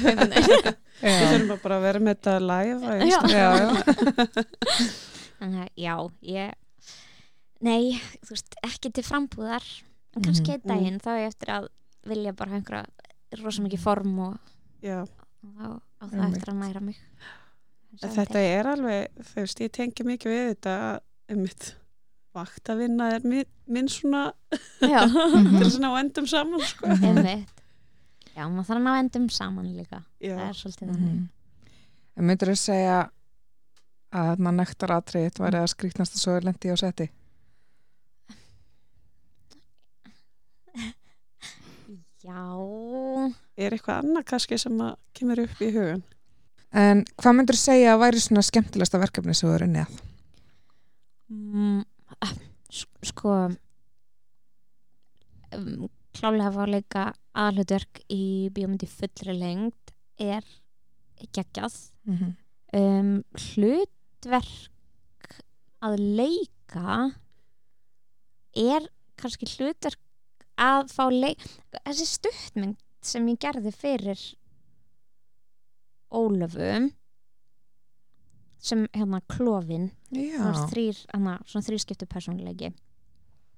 [1.02, 3.18] þurfum bara að vera með þetta live Já.
[3.34, 3.68] Já, já.
[5.40, 5.94] þannig að já,
[6.30, 6.54] ég
[7.66, 7.82] nei,
[8.24, 9.66] þú veist, ekki til frambúðar
[10.16, 10.70] en kannski einn Mhm.
[10.70, 11.68] daginn þá er ég eftir að
[12.10, 14.38] vilja bara hafa einhverja rosa mikið form og,
[15.42, 15.66] og þá
[16.00, 16.98] á það eftir að næra mig
[17.98, 20.74] Þetta er alveg, þú veist, ég tengi mikið við þetta
[21.34, 21.70] um mitt
[22.36, 24.28] vakt að vinna er minn, minn svona
[24.78, 26.86] til þess að ná endum saman sko.
[26.94, 27.56] einmitt.
[28.36, 30.04] Já, maður þarf að ná endum saman líka.
[30.20, 31.14] Það Já, er svolítið þannig.
[31.16, 31.28] Mhm.
[32.20, 32.98] En myndur þú segja
[34.10, 37.06] að maður nektar atrið væri að skrýtnast að svo er lendi á seti
[42.20, 42.40] já,
[43.56, 46.02] er eitthvað annað kannski sem að kemur upp í hugun?
[46.72, 49.90] En hvað myndur þú segja að væri svona skemmtilegsta verkefni sem þú eru neð?
[51.30, 51.82] mm,
[52.26, 52.34] ah,
[52.70, 53.32] sk- sko
[55.54, 57.04] um, klálega var líka
[57.38, 60.44] aðhlutverk í bíómyndi fullri lengd er
[61.34, 61.76] geggjað
[62.08, 62.32] Mm -hmm.
[62.80, 64.70] um, hlutverk
[65.82, 67.12] að leika
[68.56, 69.98] er kannski hlutverk
[70.56, 71.38] að fá leik
[71.84, 74.18] þessi stuttmynd sem ég gerði fyrir
[76.10, 76.90] Ólöfu
[78.60, 82.72] sem hérna klófin það Já, þrýr, hana, svona þrýskiptu persónuleiki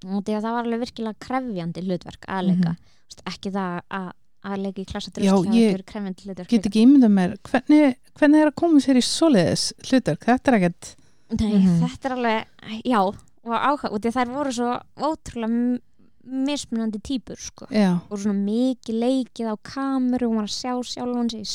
[0.07, 2.75] og það var alveg virkilega krefjandi hlutverk að leika Mhm.
[2.75, 3.31] mm -hmm.
[3.33, 4.11] ekki það að,
[4.43, 8.47] að leika í Já, klassadröst ég krefjandi hlutverk get ekki ímyndað mér hvernig, hvernig er
[8.51, 10.95] að koma sér í svoleiðis hlutverk, þetta er ekkert
[11.39, 11.79] Nei, Mhm.
[11.81, 12.45] þetta er alveg,
[12.85, 15.79] já og áhuga, og því að þær voru svo ótrúlega
[16.25, 17.65] mismunandi típur sko.
[17.71, 21.45] já, og svona mikið leikið á kameru og var að sjá sjálfan sig í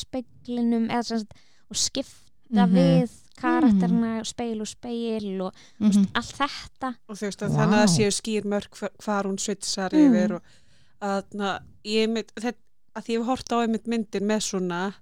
[0.49, 1.35] speglinum eða sem sagt,
[1.71, 2.75] og skipta Mhm.
[2.75, 6.07] við karakterina, speil og speil og mm mm.
[6.15, 7.57] allt þetta Og þú veist að Vá.
[7.59, 10.15] þannig að það séu skýr mörg hvar- hún svitsar Mm.
[10.15, 10.43] yfir og
[11.01, 12.59] að, na, ég mynd, þetta,
[12.97, 14.95] að því ég hef hort á einmitt myndir með svona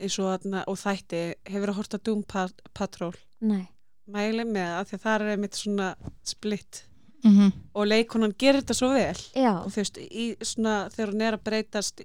[0.00, 3.66] eins og, að, og þætti hefur að horta Doom Pat- Patrol Nei,
[4.08, 6.84] mæli með að því að það er einmitt svona splitt
[7.24, 7.52] -hmm.
[7.74, 11.32] og leikonan gerir þetta svo vel já, og þú veist, í svona þegar hún er
[11.36, 12.00] að breytast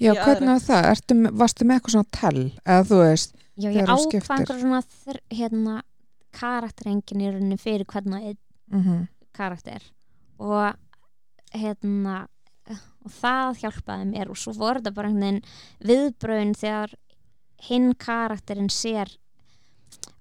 [0.00, 0.90] Já í hvernig var það?
[0.90, 2.44] Ertu, varstu með eitthvað svona tell?
[2.64, 4.82] Eða þú veist, já ég einhver svona
[5.30, 5.82] hérna,
[6.32, 8.36] karakterengin í rauninni fyrir hvernig
[8.72, 9.82] mm karakter
[10.38, 10.74] og
[11.52, 12.26] hérna
[12.70, 15.42] og það hjálpaði mér og svo voru þetta bara einhvern veginn
[15.88, 16.94] viðbröðin þegar
[17.68, 19.08] hinn karakterinn sér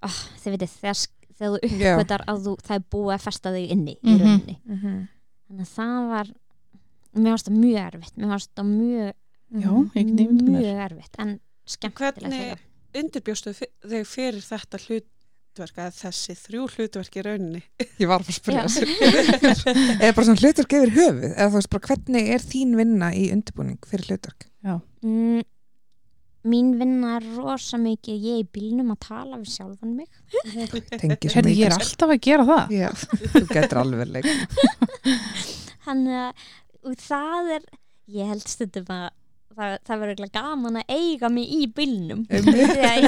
[0.01, 1.01] oh, þið veitir þegar,
[1.37, 4.19] þegar þú uppgötar að þú, það er búið að festa þig inni í Mhm.
[4.21, 5.07] rauninni -hmm.
[5.47, 6.27] þannig að það var
[7.15, 9.13] mér varst það mjög erfitt mér varst það mjög,
[9.51, 11.33] já, ég get ímyndað mér mjög erfitt en
[11.67, 12.67] skemmtilegt Hvernig- líka.
[13.01, 15.07] undirbjóstu þig fyrir þetta hlut,
[15.51, 17.61] hlutverk að þessi þrjú hlutverk í rauninni
[18.01, 18.67] Ég var að spyrja Já.
[18.71, 19.71] þessu.
[20.01, 23.25] Eða bara svona hlutverk yfir höfuð, eða þú veist bara hvernig er þín vinna í
[23.35, 24.47] undirbúning fyrir hlutverk?
[25.03, 25.41] mm,
[26.51, 30.07] mín vinna er rosa mikið ég er í bílnum að tala við sjálfan mig
[31.35, 32.89] Herði, ég er alltaf að gera það Já,
[33.35, 34.29] þú getur alveg leik.
[35.85, 36.45] þannig að
[36.81, 37.67] og það er
[38.15, 39.09] ég held stundum að
[39.57, 41.61] það, það verður eitthvað gaman að eiga mig í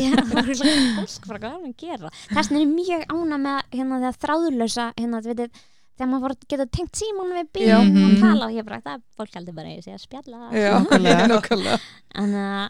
[0.03, 3.99] ég það verður eitthvað gaman að gera þess vegna er ég mjög ána með hérna
[4.03, 5.53] þegar þráðlösa hérna veitir
[5.93, 8.21] þegar maður getur tengt símón við bílnum og Mhm.
[8.23, 10.71] tala og ég bara það er fólk heldur bara að ég sé að spjalla Já,
[10.79, 11.27] Nákvæmlega.
[11.29, 11.79] nákvæmlega.
[12.23, 12.69] en uh,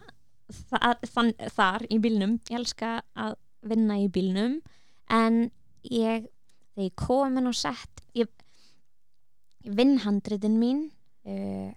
[0.73, 4.57] það, þann, þar í bílnum ég elska að vinna í bílnum
[5.09, 5.39] en
[5.87, 6.25] ég
[6.75, 8.27] þegar ég komin og sett ég,
[9.63, 10.83] ég vinn handritin mín
[11.23, 11.71] uh,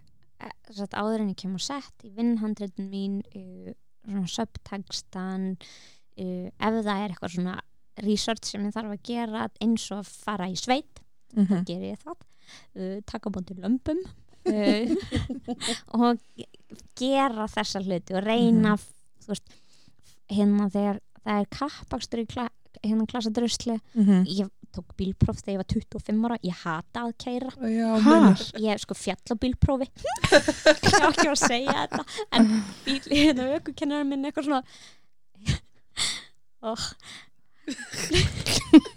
[0.77, 3.73] satt áður en ég kem og sett ég vinn handritin mín uh,
[4.07, 7.57] svona subtekstan uh, ef það er eitthvað svona
[8.05, 11.03] research sem ég þarf að gera eins og að fara í sveit
[11.37, 11.65] Mhm.
[11.67, 12.17] ger ég það
[12.79, 13.99] uh, taka bóndi lömpum
[15.99, 16.47] og ge-
[16.97, 19.57] gera þessa hluti og reyna þú veist,
[20.31, 22.47] hérna þegar það er kappakstur í kla,
[22.85, 24.23] hérna klassadrusli Mhm.
[24.31, 26.39] ég tók bílpróf þegar ég var 25 ára.
[26.47, 27.91] Ég hata að keira Já,
[28.67, 29.89] ég sko fjall á bílprófi.
[30.87, 32.03] Ég var ekki að segja þetta.
[32.37, 32.51] En
[32.85, 34.63] bíl, hérna aukukennarinn minn eitthvað svona.
[36.67, 36.85] Oh.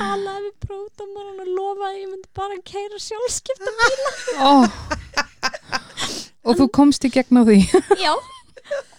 [0.00, 3.70] talaði við prófdómaran og lofaði að ég myndi bara að keira sjálfskipta
[4.46, 4.66] oh.
[6.48, 7.58] Og þú komst í gegn á því.
[8.00, 8.12] Já.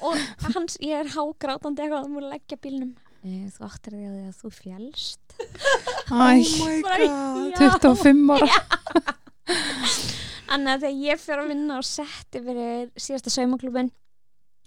[0.05, 0.17] Og
[0.53, 2.91] hans, ég er hágrátandi eitthvað að múið leggja bílnum
[3.21, 5.25] þú áttir því að því að þú fjálst
[6.11, 6.25] Æ, Oh
[6.65, 7.51] my Bara- god.
[7.61, 7.69] Já.
[7.79, 8.59] 25 ára
[10.51, 13.91] Þannig að þegar ég fyrir að vinna og setti fyrir síðasta saumaklubin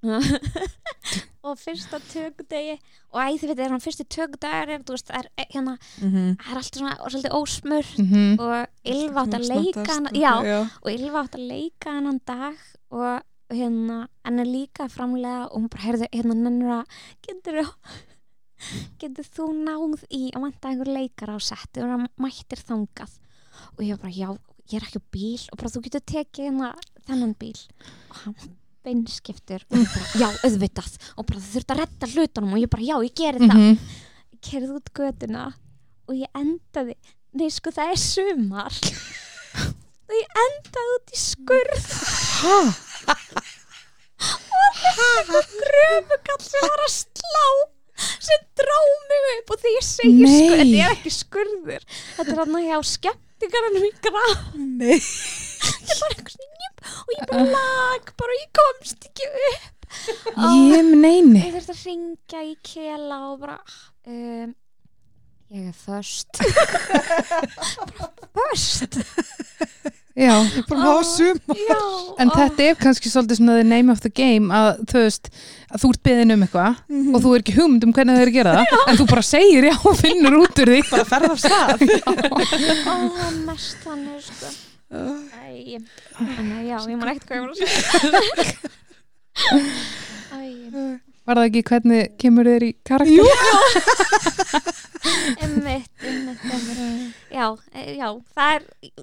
[1.45, 2.75] og fyrsta tökudegi
[3.13, 4.05] og æ, þið veit, það er hann fyrsti
[4.75, 6.27] er, þú veist, það er eh, hérna, Mhm.
[6.41, 8.41] það er alltaf svona svolítið ósmur Mhm.
[8.41, 8.53] og
[8.95, 10.59] Ylva átt að leika hann, og- já, já.
[10.83, 12.57] og Ylva átt að leika hann dag
[12.91, 16.87] og hérna, hann er líka framlega og hún bara, heyrðu, hérna, nennur að
[17.29, 17.61] getur
[19.01, 23.15] getur þú náð í að vanta einhver leikara á setti og hann mættir þangað?
[23.77, 24.29] Og ég bara, já,
[24.71, 26.71] ég er ekki á bíl og bara þú getur tekið hérna
[27.07, 27.59] þennan bíl.
[28.11, 28.53] Og hann var
[28.85, 30.93] beinskiptur og ég bara, já, auðvitað.
[31.17, 33.61] Og bara þú þurft að redda hlutunum og ég bara, já, ég geri það.
[33.61, 33.79] Mhm.
[34.35, 35.45] ég kerði út götuna
[36.05, 36.95] og ég endaði
[37.35, 38.75] nei, sko, það er sumar.
[40.05, 41.85] Og ég endaði út í skurð.
[44.25, 47.47] Og þetta er gröfugall sem var að slá
[48.29, 50.33] sem drá mig upp og því ég segi Nei.
[50.33, 51.87] skurð, þetta er ekki skurður.
[52.17, 54.49] Þetta er hann að hjá skemmtingarinn í graf.
[54.59, 54.99] Nei.
[54.99, 59.71] ég bara svona njöp og ég bara lag bara ég komst ekki upp.
[59.95, 63.59] Ég neini ég þurfti að ringja í kela og bara
[64.11, 64.55] um,
[65.55, 66.41] ég er först
[68.35, 68.99] först
[70.15, 70.35] Já,
[70.69, 71.39] Bara að hafa sum.
[71.59, 71.79] já,
[72.23, 75.27] en þetta er kannski svolítið svona the name of the game að þú veist,
[75.75, 76.77] að þú ert beðin um eitthvað
[77.17, 79.25] og þú er ekki hugmynd um hvernig það er að gera það en þú bara
[79.27, 80.81] segir já og finnur út úr því.
[80.93, 81.83] Bara ferð af stað.
[82.95, 82.95] ó,
[83.27, 84.49] er mest þannig sko.
[84.95, 85.83] Æ,
[86.23, 87.75] en já, ég man ekkert hvað ég var að segja.
[90.39, 93.15] Æ, Var það ekki hvernig kemur þér í karakter?
[93.17, 93.25] Jú,
[95.45, 97.17] Einmitt, einmitt, einmitt.
[97.33, 97.47] Já,
[97.77, 98.07] e, já,
[98.37, 98.63] það er,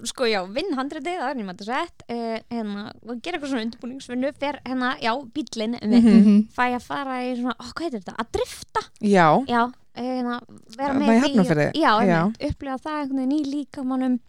[0.09, 3.65] sko, já, vinn handriðið, það er nýmætt að sett, uh, hérna, og gera eitthvað svona
[3.67, 6.39] undirbúningsvinnu, fer, hérna, já, bíllinn, einmitt, Mhm.
[6.55, 9.27] fæ að fara í svona, ó, hvað heitir þetta, að drifta, Já.
[9.47, 9.61] já,
[9.95, 10.39] eh, hérna,
[10.77, 12.21] vera með í já, Já.
[12.21, 14.19] einmitt, upplifa það einhvern veginn í líkamannum,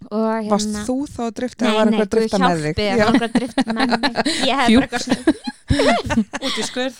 [0.00, 2.74] hérna, Varst þú þá að drifta Nei, nei, eitthvað að guð drifta með þig?
[2.74, 3.06] hjálpi, það Já.
[3.06, 4.14] var að drifta með mig,
[4.50, 5.22] ég hef bara eitthvað svona,
[6.44, 6.96] út í skurð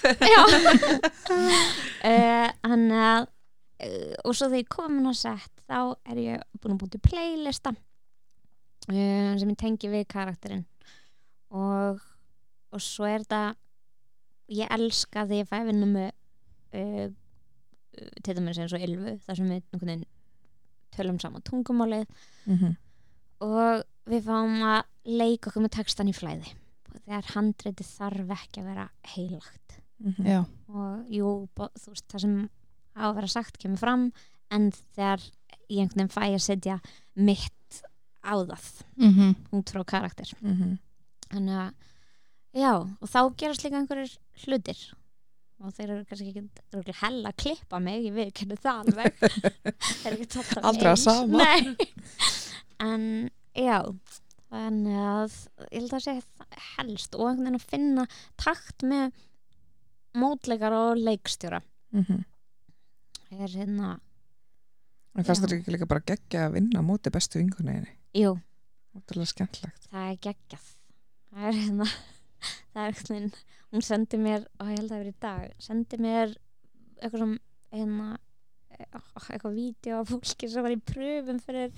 [1.30, 5.78] uh, Hann að uh, og svo þegar ég komin á sett þá
[6.11, 10.66] er ég búin að búin til playlista uh, sem ég tengi við karakterinn
[11.51, 12.03] og
[12.70, 13.42] og svo er þetta
[14.55, 16.11] ég elska því að fæ vinna með
[16.78, 17.09] uh,
[18.22, 20.05] til dæmis eins og Ylfu þar sem við
[20.94, 22.07] tölum saman tungumálið
[22.51, 22.70] Mhm.
[23.41, 26.53] Og við fáum að leika okkur með textan í flæði.
[27.05, 29.76] Þegar handreiti þarf ekki að vera heilagt.
[30.01, 30.24] Mhm.
[30.24, 30.38] já,
[30.72, 32.36] og jú, þú veist, það sem
[32.97, 34.07] á að vera sagt kemur fram
[34.51, 35.20] en þegar
[35.68, 36.78] ég einhvern veginn fæ að setja
[37.16, 37.82] mitt
[38.24, 38.70] á það.
[38.97, 40.32] Mhm, út frá karakter.
[40.41, 40.78] Mhm.
[41.30, 41.74] þannig að,
[42.57, 44.16] já, og þá gerast líka einhverjir
[44.47, 44.80] hlutir.
[45.61, 49.12] Og þeir eru kannski ekki hella að klippa mig, ég veit hvernig það alveg.
[50.01, 51.05] Þeir eru ekki alltaf Aldrei að eins.
[51.05, 51.45] sama.
[52.81, 53.78] En já
[54.51, 55.35] þannig að
[55.70, 58.07] ég held að það helst og einhvern veginn að finna
[58.41, 59.12] takt með
[60.20, 61.61] mótleikar og leikstjóra.
[61.95, 62.24] Mhm.
[63.31, 64.01] er hérna
[65.14, 67.93] En fannst þetta ekki líka bara geggja að vinna móti bestu vinkunniðinni?
[68.14, 68.39] jú,
[69.91, 70.66] það er geggjað.
[71.31, 71.87] Það er hérna
[72.72, 73.39] það er eitthvað,
[73.70, 76.35] hún sendi mér og ég held að það verið í dag, sendi mér
[77.01, 77.35] eitthvað sem
[77.74, 78.09] hérna
[78.70, 78.87] eh,
[79.31, 81.74] eitthvað vídeo af fólki sem var í pröfum fyrir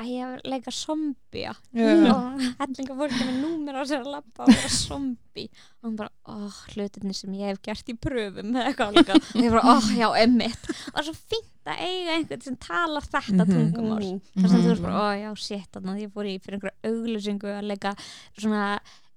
[0.00, 4.50] að ég hef leika zombia og hellinga fólki með númer á sér að labba og
[4.50, 8.96] vera zombi og hún bara, óh, hlutinni sem ég hef gert í pröfum eða eitthvað
[8.98, 9.14] líka.
[9.34, 12.56] Og ég bara, óh, já, emmitt og það er svo fínt að eiga einhvern sem
[12.60, 13.52] talar þetta Mhm.
[13.54, 14.04] tungumál.
[14.04, 14.20] Mm.
[14.42, 14.68] þess að þú Mhm.
[14.68, 17.94] veist bara, ó já, shit þannig að ég fór í fyrir einhverja auglýsingu að leika
[18.38, 18.64] svona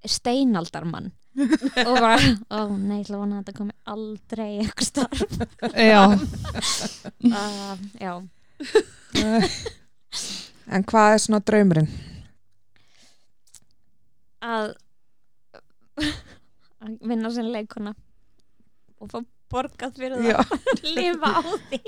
[0.06, 1.12] steinaldarmann.
[1.38, 2.18] Og bara,
[2.50, 5.22] ó nei, ég ætla að þetta komi aldrei eitthvað starf.
[5.74, 6.06] Já,
[7.26, 8.14] uh, já,
[10.68, 11.90] En hvað er svona draumurinn?
[14.44, 14.74] að
[16.84, 17.94] að vinna sem leikona
[19.02, 19.20] og fá
[19.52, 20.28] borgað fyrir það.
[20.28, 20.38] Já.
[20.44, 21.82] að lifa á því.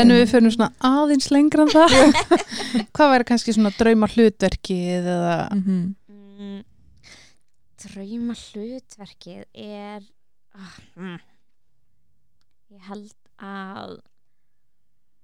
[0.00, 1.96] En við fyrir svona aðeins lengra en það.
[2.96, 5.82] Hvað væri kannski svona drauma hlutverkið eða Mm
[6.42, 6.62] mm,
[7.82, 10.06] drauma hlutverkið er
[10.56, 11.20] ah, mm,
[12.72, 13.12] ég held
[13.42, 13.98] að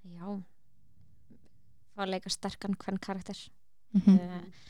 [0.04, 0.36] já
[1.98, 3.44] fá að leika sterkan hvern karakter.
[3.96, 4.16] Mhm.
[4.16, 4.66] uh,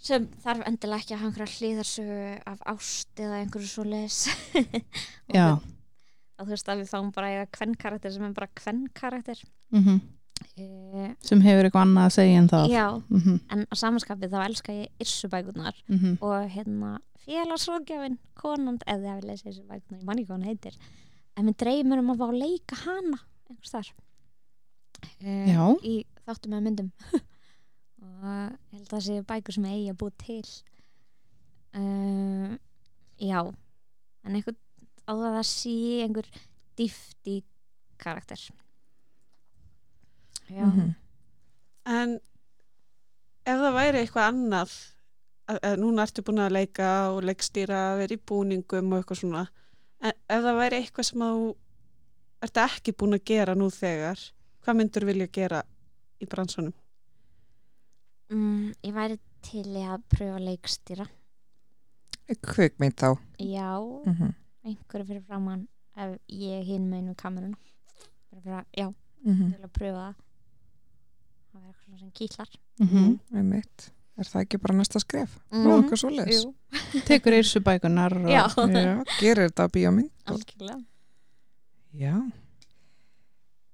[0.00, 4.22] sem þarf endilega ekki að einhverja hlýðarsögu af ást eða einhverju svo les
[5.36, 5.58] Já,
[6.40, 9.42] að þú veist að við fáum bara hvern karakter sem er bara hvern karakter.
[9.76, 10.00] Mhm.
[10.64, 12.72] uh, sem hefur eitthvað annað að segja en það.
[12.72, 16.16] Já, Mhm, en á samanskapið þá elska ég yrsubækunar mhm.
[16.24, 20.78] og hérna félagsrókjafin konan, eða ég vil lesa þessu bækunar ég manni hvað hann heitir.
[21.36, 23.92] En minn dreymur um að fá að leika hana einhvers þar
[25.20, 25.64] Já.
[25.84, 25.94] í
[26.26, 26.90] þáttum með myndum.
[28.00, 30.44] Og ég held að það séu bækur sem eigi að búa til.
[31.76, 32.56] Uh,
[33.20, 33.40] já.
[34.24, 34.58] En einhvern
[35.06, 36.28] á það að sé einhver
[36.78, 37.36] dýfti
[38.00, 38.42] karakter.
[40.50, 40.64] Já.
[40.66, 40.94] Mhm.
[41.90, 42.18] En
[43.46, 44.74] ef það væri eitthvað annað,
[45.50, 49.46] að, að núna ertu búin að leika og leikstýra, vera í búningum og eitthvað svona,
[50.00, 51.48] en ef það væri eitthvað sem að þú
[52.46, 54.22] ert ekki búin að gera nú þegar,
[54.64, 55.62] hvað myndur vilja gera
[56.20, 56.72] í bransanum?
[58.30, 61.06] mm, ég væri til í að pröfa að leikstýra
[62.46, 63.16] Kvikmynd þá.
[63.38, 63.70] já,
[64.06, 64.34] Mm
[64.64, 65.62] einhverju fyrir framann
[65.96, 66.88] ef ég hinn
[68.42, 68.86] fyrir að, já,
[69.34, 69.54] -hmm.
[69.54, 70.14] til að pröfa það
[71.50, 72.48] það verður eitthvað svona sem kýtlar
[72.80, 73.18] Mhm.
[73.34, 73.90] Einmitt.
[74.18, 75.38] Er það ekki bara næsta skref?
[75.50, 75.62] Mhm.
[75.64, 76.44] Prófa eitthvað svoleiðis?
[76.44, 76.54] Jú,
[77.08, 78.28] Tekur eirsu bækunar og...
[78.30, 80.10] já, Já, gerir þetta á bíómynd?
[80.26, 80.84] og- algjörlega
[81.94, 82.32] Já.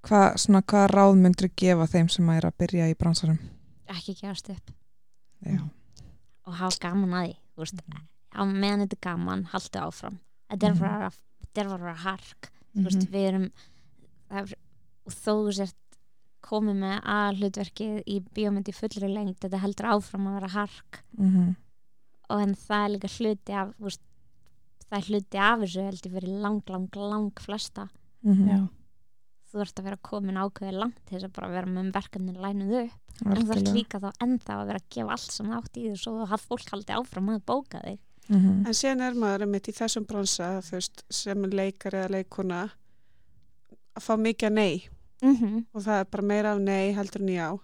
[0.07, 3.39] Hvað, svona, hvað ráð myndur gefa þeim sem er að byrja í bransanum?
[3.87, 4.71] ekki gefast upp.
[5.47, 5.61] Já.
[6.47, 7.81] og hafa gaman að því veist,
[8.35, 10.19] á meðan þetta er gaman, haltu áfram.
[10.51, 11.11] Þetta er bara að vera-
[11.43, 12.85] þetta er bara að vera hark Mhm.
[12.85, 13.51] veist, við erum
[14.31, 14.55] það er,
[15.07, 15.77] og þó þú sért
[16.43, 21.03] komið með að hlutverkið í bíómynd í fullri lengt, þetta heldur áfram að vera hark.
[21.19, 21.57] Mm
[22.29, 24.01] og en það er líka hluti af veist,
[24.91, 27.89] það er hluti af þessu heldur fyrir lang, lang, lang flesta.
[28.25, 28.49] -hmm.
[28.51, 28.69] Já,
[29.57, 32.75] þú ert að vera komin ákveðið langt til þess að bara vera með verkefnin lænuð
[32.83, 33.75] upp en þú Algjörlega.
[33.77, 36.47] líka þá ennþá að vera að gefa allt sem það átt í þessu og hafa
[36.51, 37.99] fólk haldið áfram að bóka þig
[38.29, 38.67] Mhm.
[38.67, 42.71] En síðan er maður mitt í þessum bransa, þú veist, sem leikari eða leikona,
[43.95, 44.89] að fá mikið að nei
[45.23, 45.65] mm -hmm.
[45.73, 47.59] og það er bara meira af nei heldur en já.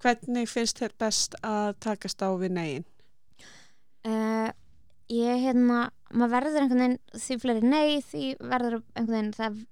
[0.00, 2.84] Hvernig finnst þér best að takast á við negin?
[4.06, 4.50] uh,
[5.10, 9.66] ég hérna maður verður einhvern veginn því fleiri nei því verður einhvern veginn það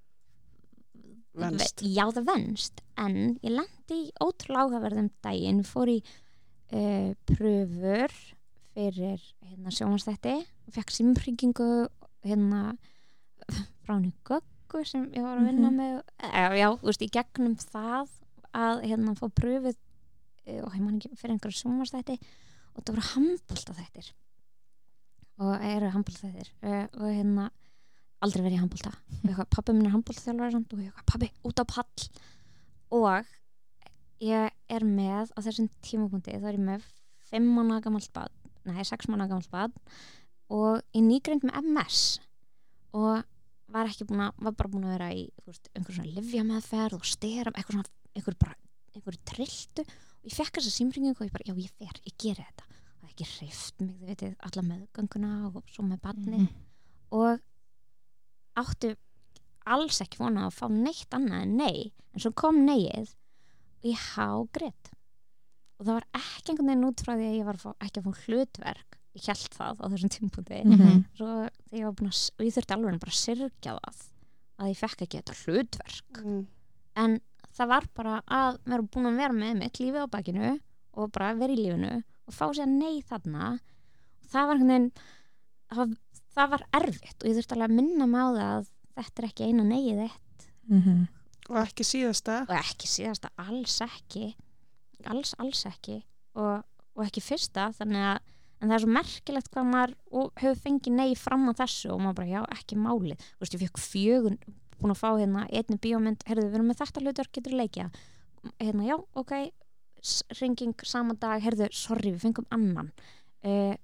[1.34, 1.80] Venst.
[1.80, 5.98] já það venst en ég lendi í ótrúlega áhugaverðum daginn fór í
[6.72, 8.12] uh, pröfur
[8.74, 10.34] fyrir hérna sjónvastætti
[10.66, 11.68] og fekk simringingu
[12.24, 12.76] hérna
[13.84, 15.78] frá henni Göggu sem ég var að vinna Mhm.
[15.80, 15.96] með
[16.28, 18.08] eða, já, þú veist, í gegnum það
[18.52, 19.76] að hérna fá pröfuð
[20.46, 22.18] eh, og ég man ekki fyrir einhverju sjónvastætti
[22.76, 24.12] og það voru handbólta þættir
[25.42, 27.50] og eru handbólta þættir uh, og hérna
[28.22, 28.92] aldrei verið í handbólta
[29.52, 30.72] pabbi minn er handbóltaþjálfari samt.
[30.74, 32.06] Og ég eitthvað, pabbi, út á pall.
[32.92, 33.32] Og
[34.22, 36.84] ég er með á þessum tímapunkti þá er ég með
[37.32, 38.30] 5 mánuða gamalt bad
[38.68, 39.78] nei, 6 mánuða gamalt bad
[40.52, 42.02] og ég nýgreind með MS
[42.94, 43.22] og
[43.72, 45.22] var ekki búin að var bara búin að vera í
[45.74, 48.56] einhver svona livjameðferð og styrum, eitthvað svona einhver bara,
[48.92, 49.86] einhver trilltu.
[50.22, 52.66] Og ég fekk þessa símringingu og ég bara, já ég fer, ég geri þetta.
[53.00, 56.50] Og ekki hreift mig, þið veitir, alla meðgönguna og svo með barni Mhm.
[57.16, 57.40] og
[58.60, 58.94] áttu
[59.72, 64.00] alls ekki vona að fá neitt annað en nei en svo kom neið og ég
[64.14, 64.90] há greitt
[65.78, 67.98] og það var ekki einhvern veginn út frá því að ég var að fá, ekki
[68.00, 68.98] að fá hlutverk.
[69.12, 70.10] Ég held það á þessum
[70.78, 71.04] Mhm.
[71.18, 74.04] svo þegar ég var búin að og ég þurfti alveg bara að syrgja það
[74.62, 76.22] að ég fekk ekki þetta hlutverk.
[76.24, 76.46] Mm.
[76.94, 77.20] en
[77.56, 80.60] það var bara að vera búin að vera með mitt lífið á bakinu
[80.94, 81.92] og bara vera í lífinu
[82.28, 83.58] og fá sér nei þarna.
[84.30, 84.92] Það var einhvern veginn
[85.72, 85.96] það,
[86.36, 89.28] það var erfitt og ég þurfti alveg að minna mig á það að þetta er
[89.28, 90.48] ekki eina neyið þitt.
[90.70, 91.00] Mhm.
[91.50, 92.42] og ekki síðasta?
[92.46, 94.34] Og ekki síðasta alls ekki.
[95.10, 96.02] Alls, alls ekki.
[96.38, 96.62] Og,
[96.94, 98.20] og ekki fyrsta þannig að
[98.62, 102.02] en það er svo merkilegt hvað maður og hefur fengið nei fram á þessu og
[102.02, 104.36] maður bara já ekki máli þú veist ég fekk fjögun
[104.78, 106.22] búin að fá hérna einni bíómynd.
[106.26, 107.88] Heyrðu við erum með þetta hlutur getur leikja
[108.58, 109.34] hérna já ok
[110.40, 111.42] ringing saman dag.
[111.42, 112.90] Heyrðu sorry við fengum annan.
[113.42, 113.74] Uh,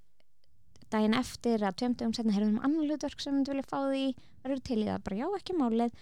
[0.91, 4.05] daginn eftir að tveimtugum setna heyrðu við um annan hlutverk sem við vilja fá því
[4.45, 5.03] verður til í það.
[5.05, 5.93] Bara já ekki málið.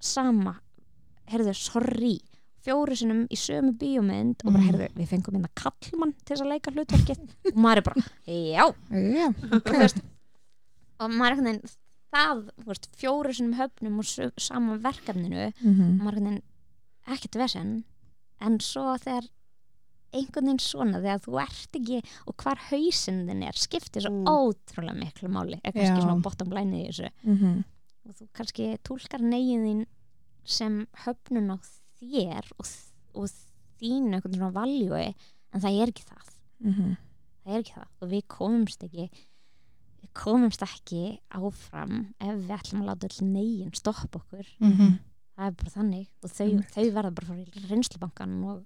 [0.00, 0.56] Sama
[1.30, 2.16] heyrðu, sorry.
[2.66, 4.66] Fjóru sinum í sömu bíómynd og bara, Mm.
[4.68, 7.20] heyrðu, við fengum hérna kallmann til þess að leika hlutverkið.
[7.52, 8.64] Og maður er bara, já.
[8.90, 9.28] Já,
[9.62, 10.00] þú veist,
[11.00, 11.62] og maður er veginn
[12.16, 15.98] það, þú veist, fjóru sinum höfnum og sama verkefninu Mhm.
[16.00, 16.42] maður er veginn
[17.06, 17.84] ekkert vesen.
[18.40, 19.28] En svo þegar
[20.16, 24.26] einhvern veginn svona þegar þú ert ekki og hvar hausinn þinn er skiptir svo Mm.
[24.26, 26.02] ótrúlega miklu máli er kannski Já.
[26.02, 27.64] svona bottom line í þessu Mhm.
[28.08, 29.86] og þú kannski tólkar negin þín
[30.44, 31.56] sem höfnun á
[32.00, 32.66] þér og,
[33.14, 33.28] og
[33.80, 35.14] þínu einhvern svona valjúi
[35.52, 36.26] en það er ekki það
[36.60, 36.96] Mhm.
[37.44, 39.10] það er ekki það og við komumst ekki
[40.02, 44.98] við komumst ekki áfram ef við ætlum að láta öll negin stoppa okkur Mhm.
[45.36, 48.64] það er bara þannig og þau, þau verða bara frá reynslubankan og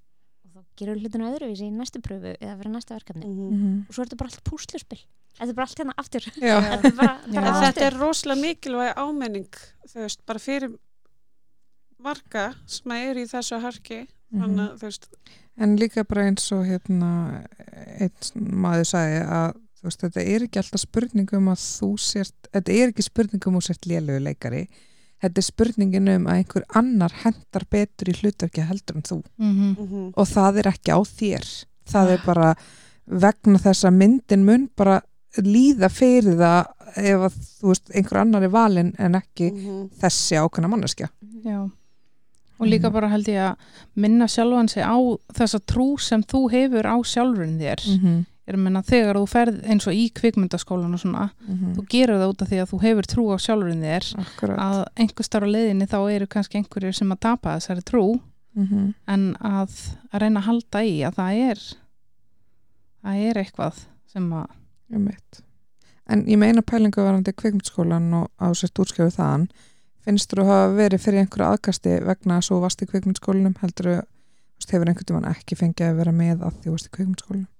[0.61, 3.27] þá gerur hlutinu öðruvísi í næstu pröfu eða fyrir næsta verkefni.
[3.27, 3.49] Mhm.
[3.51, 3.81] Mhm.
[3.89, 5.01] og svo er þetta bara allt púsluspil.
[5.41, 6.21] Þetta er bara allt hérna aftur.
[6.37, 10.75] Þetta er bara, bara aftur þetta er rosalega mikilvæg ámenning þú veist, bara fyrir
[12.01, 14.07] marga sem eru í þessu harki.
[14.31, 14.43] Mhm.
[14.45, 15.09] þannig að veist
[15.61, 17.09] En líka bara eins og hérna
[18.01, 22.77] einn maður sagði að veist, þetta er ekki alltaf spurning um að þú sért, þetta
[22.77, 24.63] er ekki spurning um að þú sért lélögu leikari
[25.23, 29.77] þetta er spurningin um að einhver annar hendar betur í hlutverki heldur en þú Mhm.
[29.79, 31.49] mhm, og það er ekki á þér
[31.91, 32.55] það er bara
[33.07, 35.01] vegna þess að myndin mun bara
[35.39, 36.67] líða fyrir það
[36.97, 39.91] ef að þú veist einhver annar er valinn en ekki mhm.
[40.01, 41.09] þessi ákveðna manneskja
[41.45, 41.71] Já.
[42.61, 42.93] Og líka Mhm.
[42.93, 43.57] bara held ég að
[43.97, 44.97] minna sjálfan sig á
[45.33, 47.81] þessa trú sem þú hefur á sjálfurinn þér.
[47.89, 48.27] mm -hmm.
[48.51, 51.29] Ég er að minna þegar þú ferð eins og í kvikmyndaskólan og svona,
[51.77, 54.07] þú gerir það út af því að þú hefur trú á sjálfurinn þér.
[54.19, 54.57] Akkurat.
[54.59, 58.19] Að einhver starf á leiðinni þá eru kannski einhverjir sem að tapa þessari trú.
[58.59, 58.95] Mm -hmm.
[59.07, 59.71] en að,
[60.11, 61.59] að reyna að halda í að það er
[63.03, 63.77] það er eitthvað
[64.11, 64.47] sem að
[66.11, 69.47] En ég meina pælingu varandi kvikmyndskólan og á sérst útskjöfu þaðan.
[70.03, 74.03] Finnst þú að hafa verið fyrir einhverju aðkasti vegna að svo varst í kvikmyndskólanum heldur
[74.67, 77.60] þú hefur einhvern tímann ekki fengið að vera með að því kvikmyndskólanum Mm,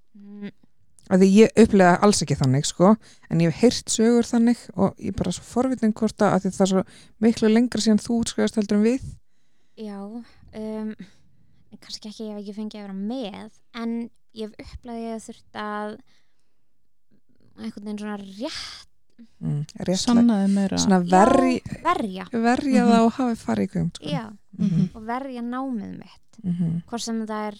[1.11, 2.93] að því ég upplega alls ekki þannig sko
[3.29, 6.61] en ég hef heyrt sögur þannig og ég er bara svo forvitin hvort að, það
[6.65, 6.83] er svo
[7.25, 9.09] miklu lengra síðan þú útskjöfast heldur en við
[9.81, 10.95] Já, um,
[11.81, 13.51] kannski ekki ég hef ekki fengið að vera með
[13.81, 13.93] en
[14.37, 15.97] ég hef upplæðið að þurft að
[17.61, 18.87] einhvern veginn svona rétt
[19.41, 22.91] mm, sannaði meira svona verri, já, verja verja Mhm.
[22.91, 24.23] það og hafi farið í kvikmyndskólan já,
[24.57, 24.89] Mhm.
[24.95, 26.81] og verja námið mitt mm -hmm.
[26.87, 27.57] hvort sem það er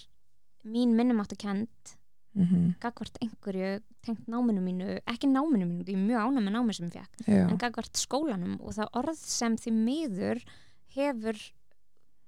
[0.66, 1.97] mín minnumáttu kent
[2.34, 2.79] Mm -hmm.
[2.79, 6.93] gagvart einhverju tengt náminu mínu ekki náminu mínu, er mjög ánæg með námið sem ég
[6.93, 10.43] fekk Já, en gagvart skólanum og það orð sem því miður
[10.95, 11.38] hefur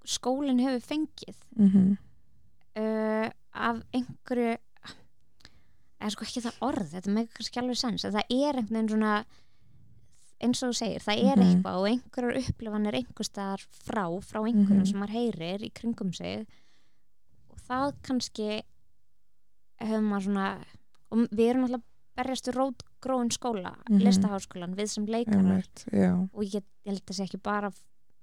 [0.06, 1.98] skólinn hefur fengið mm -hmm.
[2.82, 4.58] uh, af einhverju
[6.02, 8.90] eða sko ekki það orð þetta með kannski alveg sens að það er einhvern veginn
[8.90, 9.26] svona
[10.44, 11.48] eins og þú segir, það er Mhm.
[11.48, 14.86] eitthvað og einhverjar upplifanir einhver staðar frá frá einhverjum Mhm.
[14.86, 16.46] sem maður heyrir í kringum sig
[17.50, 18.62] og það kannski
[19.82, 20.48] hefur maður svona
[21.14, 21.84] og við erum alltaf
[22.18, 24.02] berjast við rótgróin skóla Mhm.
[24.06, 25.40] listaháskólan, við sem leikarar.
[25.40, 25.86] Einmitt,
[26.34, 27.72] og ég, ég held að sé ekki bara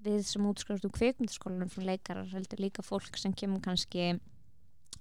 [0.02, 4.18] við sem útskrifast úr kvikmyndaskólanum frá leikarar, heldur líka fólk sem kemur kannski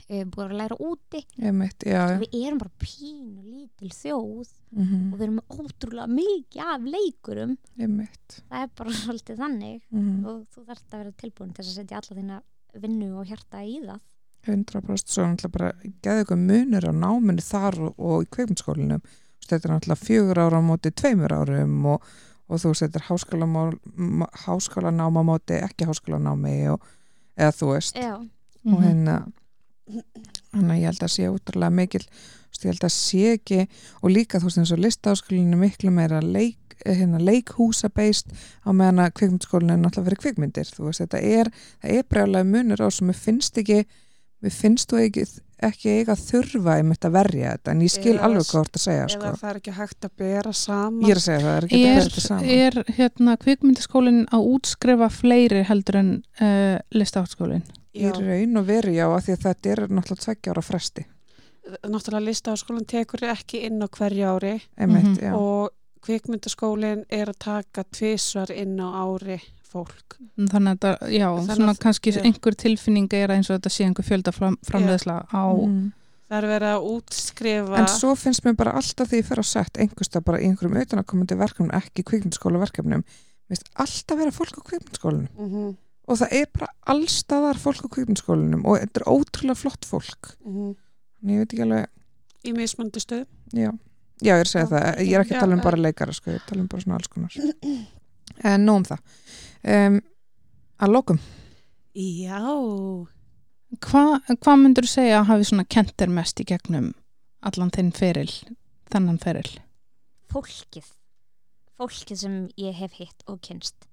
[0.09, 1.21] e, búið að læra úti.
[1.41, 6.81] Einmitt, já, við erum bara pínu lítil þjóð Mm og við erum ótrúlega mikið af
[6.81, 7.57] leikurum.
[7.79, 8.41] Einmitt.
[8.49, 11.97] Það er bara svolítið þannig mm og þú þarft að vera tilbúin til að setja
[12.01, 12.41] alla þína
[12.79, 13.99] vinnu og hjarta í það
[14.47, 15.71] 100% svo er náttúrulega bara
[16.05, 19.01] geða ykkur munur á náminu þar og, og í kveikmyndskólinum
[19.49, 22.03] þetta er náttúrulega fjögur ára á móti tveimur árum og,
[22.49, 26.81] og þú veist þetta er háskólamál- ma- háskólanám á móti ekki háskólanámi og,
[27.37, 27.95] eða þú veist.
[27.99, 28.27] Já, og
[28.63, 28.83] Mhm.
[28.83, 29.17] hérna
[29.89, 32.03] þannig að ég held að sé útrúlega mikil
[32.59, 33.59] ég held að sé ekki
[34.03, 38.27] og líka þú veist eins og listaháskólinu miklu meira leik, hérna, leikhúsa beist
[38.67, 40.67] á meðan að kvikmyndskólinu er náttúrulega fyrir kvikmyndir.
[40.75, 41.51] Þú veist þetta er,
[41.83, 43.85] er brjálega munur á sem finnst ekki
[44.41, 45.23] mér finnst þú ekki,
[45.69, 48.61] ekki eiga að þurfa einmitt að verja þetta en ég skil Eða alveg hvað þú
[48.65, 49.31] ert að segja eða sko.
[49.41, 51.01] það er ekki hægt að bera saman.
[51.03, 52.49] Ég er að segja það, það er ekki að Er, bera þetta saman.
[52.49, 56.11] er hérna kvikmyndaskólinn að útskrifa fleiri heldur en
[56.41, 57.63] uh, listaháttskólinn?
[57.99, 61.03] í raun og veru já, af því að þetta er náttúrulega tveggja ára fresti.
[61.89, 64.53] Náttúrulega listaháskólan tekur ekki inn á hverju ári.
[64.79, 65.19] Einmitt, Mhm.
[65.19, 65.69] já, og
[66.05, 69.39] kvikmyndaskólinn er að taka tvisvar inn á ári
[69.71, 70.17] fólk.
[70.37, 72.21] Þannig að já, Þannig svona að- kannski já.
[72.23, 75.91] einhver tilfinning er eins og þetta sé einhver fjölda fram, framleiðsla á, Mm.
[76.29, 79.45] það er verið að útskrifa en svo finnst mér bara alltaf því ég fer á
[79.45, 83.03] sett einhversta bara í einhverjum utanakomandi verkefnum ekki kvikmyndaskóla verkefnum
[83.49, 85.27] Vist, alltaf vera fólk á kvikmyndaskólanum.
[85.39, 90.35] Mhm, og það er bara allstaðar fólk á kvikmyndaskólanum og þetta er ótrúlega flott fólk.
[90.45, 90.75] Mhm.
[91.23, 91.87] en ég veit ekki alveg
[92.45, 93.71] í mismöndi stöð Já,
[94.21, 96.13] já ég er að segja Já, það, ég er ekki að tala um bara leikara
[96.13, 97.31] sko, ég tala um bara svona alls konar
[98.43, 98.99] En nú um það.
[99.63, 100.01] Um,
[100.79, 101.17] Að lókum
[101.93, 102.39] já.
[103.83, 104.03] Hva,
[104.39, 106.93] hvað myndur þú segja að hafi svona kentir mest í gegnum
[107.43, 108.31] allan þinn feril,
[108.91, 109.59] þennan feril?
[110.29, 110.87] fólkið.
[111.79, 113.87] Fólkið sem ég hef hitt og kynst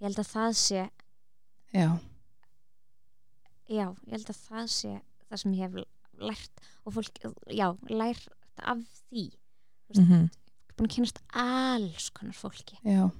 [0.00, 0.80] ég held að það sé
[1.74, 1.88] Já,
[3.66, 4.92] já, ég held að það sé
[5.28, 7.16] það sem ég hef lært og fólk,
[7.50, 8.28] já, lært
[8.62, 9.24] af því.
[9.94, 10.28] Mm -hmm.
[10.76, 12.78] búin að kynast alls konar fólki.
[12.84, 13.10] Já,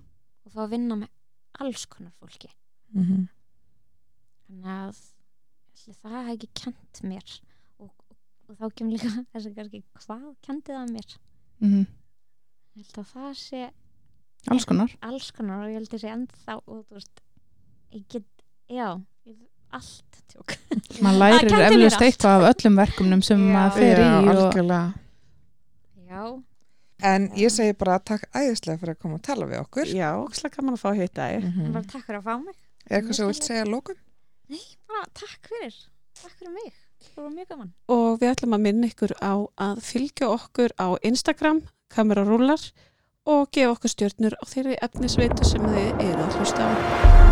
[0.44, 1.10] og fá að vinna með
[1.64, 2.50] alls konar fólki.
[2.94, 3.24] Mhm.
[4.44, 4.98] þannig að
[5.74, 7.36] ætli það hef ekki kent mér.
[7.80, 8.16] Og, og,
[8.48, 11.16] og þá kemur líka þess að kannski hvað kendi það mér?
[11.64, 11.86] Mm
[12.74, 13.58] ég held að það sé
[14.50, 14.94] alls konar.
[15.06, 17.20] alls konar og ég held að sé ennþá og þú veist
[17.94, 18.24] ég get,
[18.66, 18.88] já
[19.30, 19.36] ég,
[19.70, 20.56] allt tjók
[21.04, 21.54] Man Það lærir
[21.94, 22.02] allt.
[22.08, 24.82] eitthvað af öllum verkefnum sem maður fer Já, í og algjörlega.
[26.10, 26.24] Já,
[27.04, 29.90] En ég segi bara takk æðislega fyrir að koma að tala við okkur.
[29.92, 32.56] Já, ókslega gaman að fá að hitta þér mm bara takk fyrir að fá mig.
[32.84, 34.00] Er eitthvað sem þú vilt segja að lókum?
[34.54, 35.76] nei, bara takk fyrir.
[36.22, 36.72] Takk fyrir mig,
[37.10, 37.70] það var mjög gaman.
[37.96, 39.34] Og við ætlum að minna ykkur á
[39.66, 41.62] að fylgja okkur á Instagram
[41.94, 42.64] kamerarúlar
[43.24, 47.23] og gefa okkur stjörnur á þeirri efnisveitu sem þið eru að hlusta á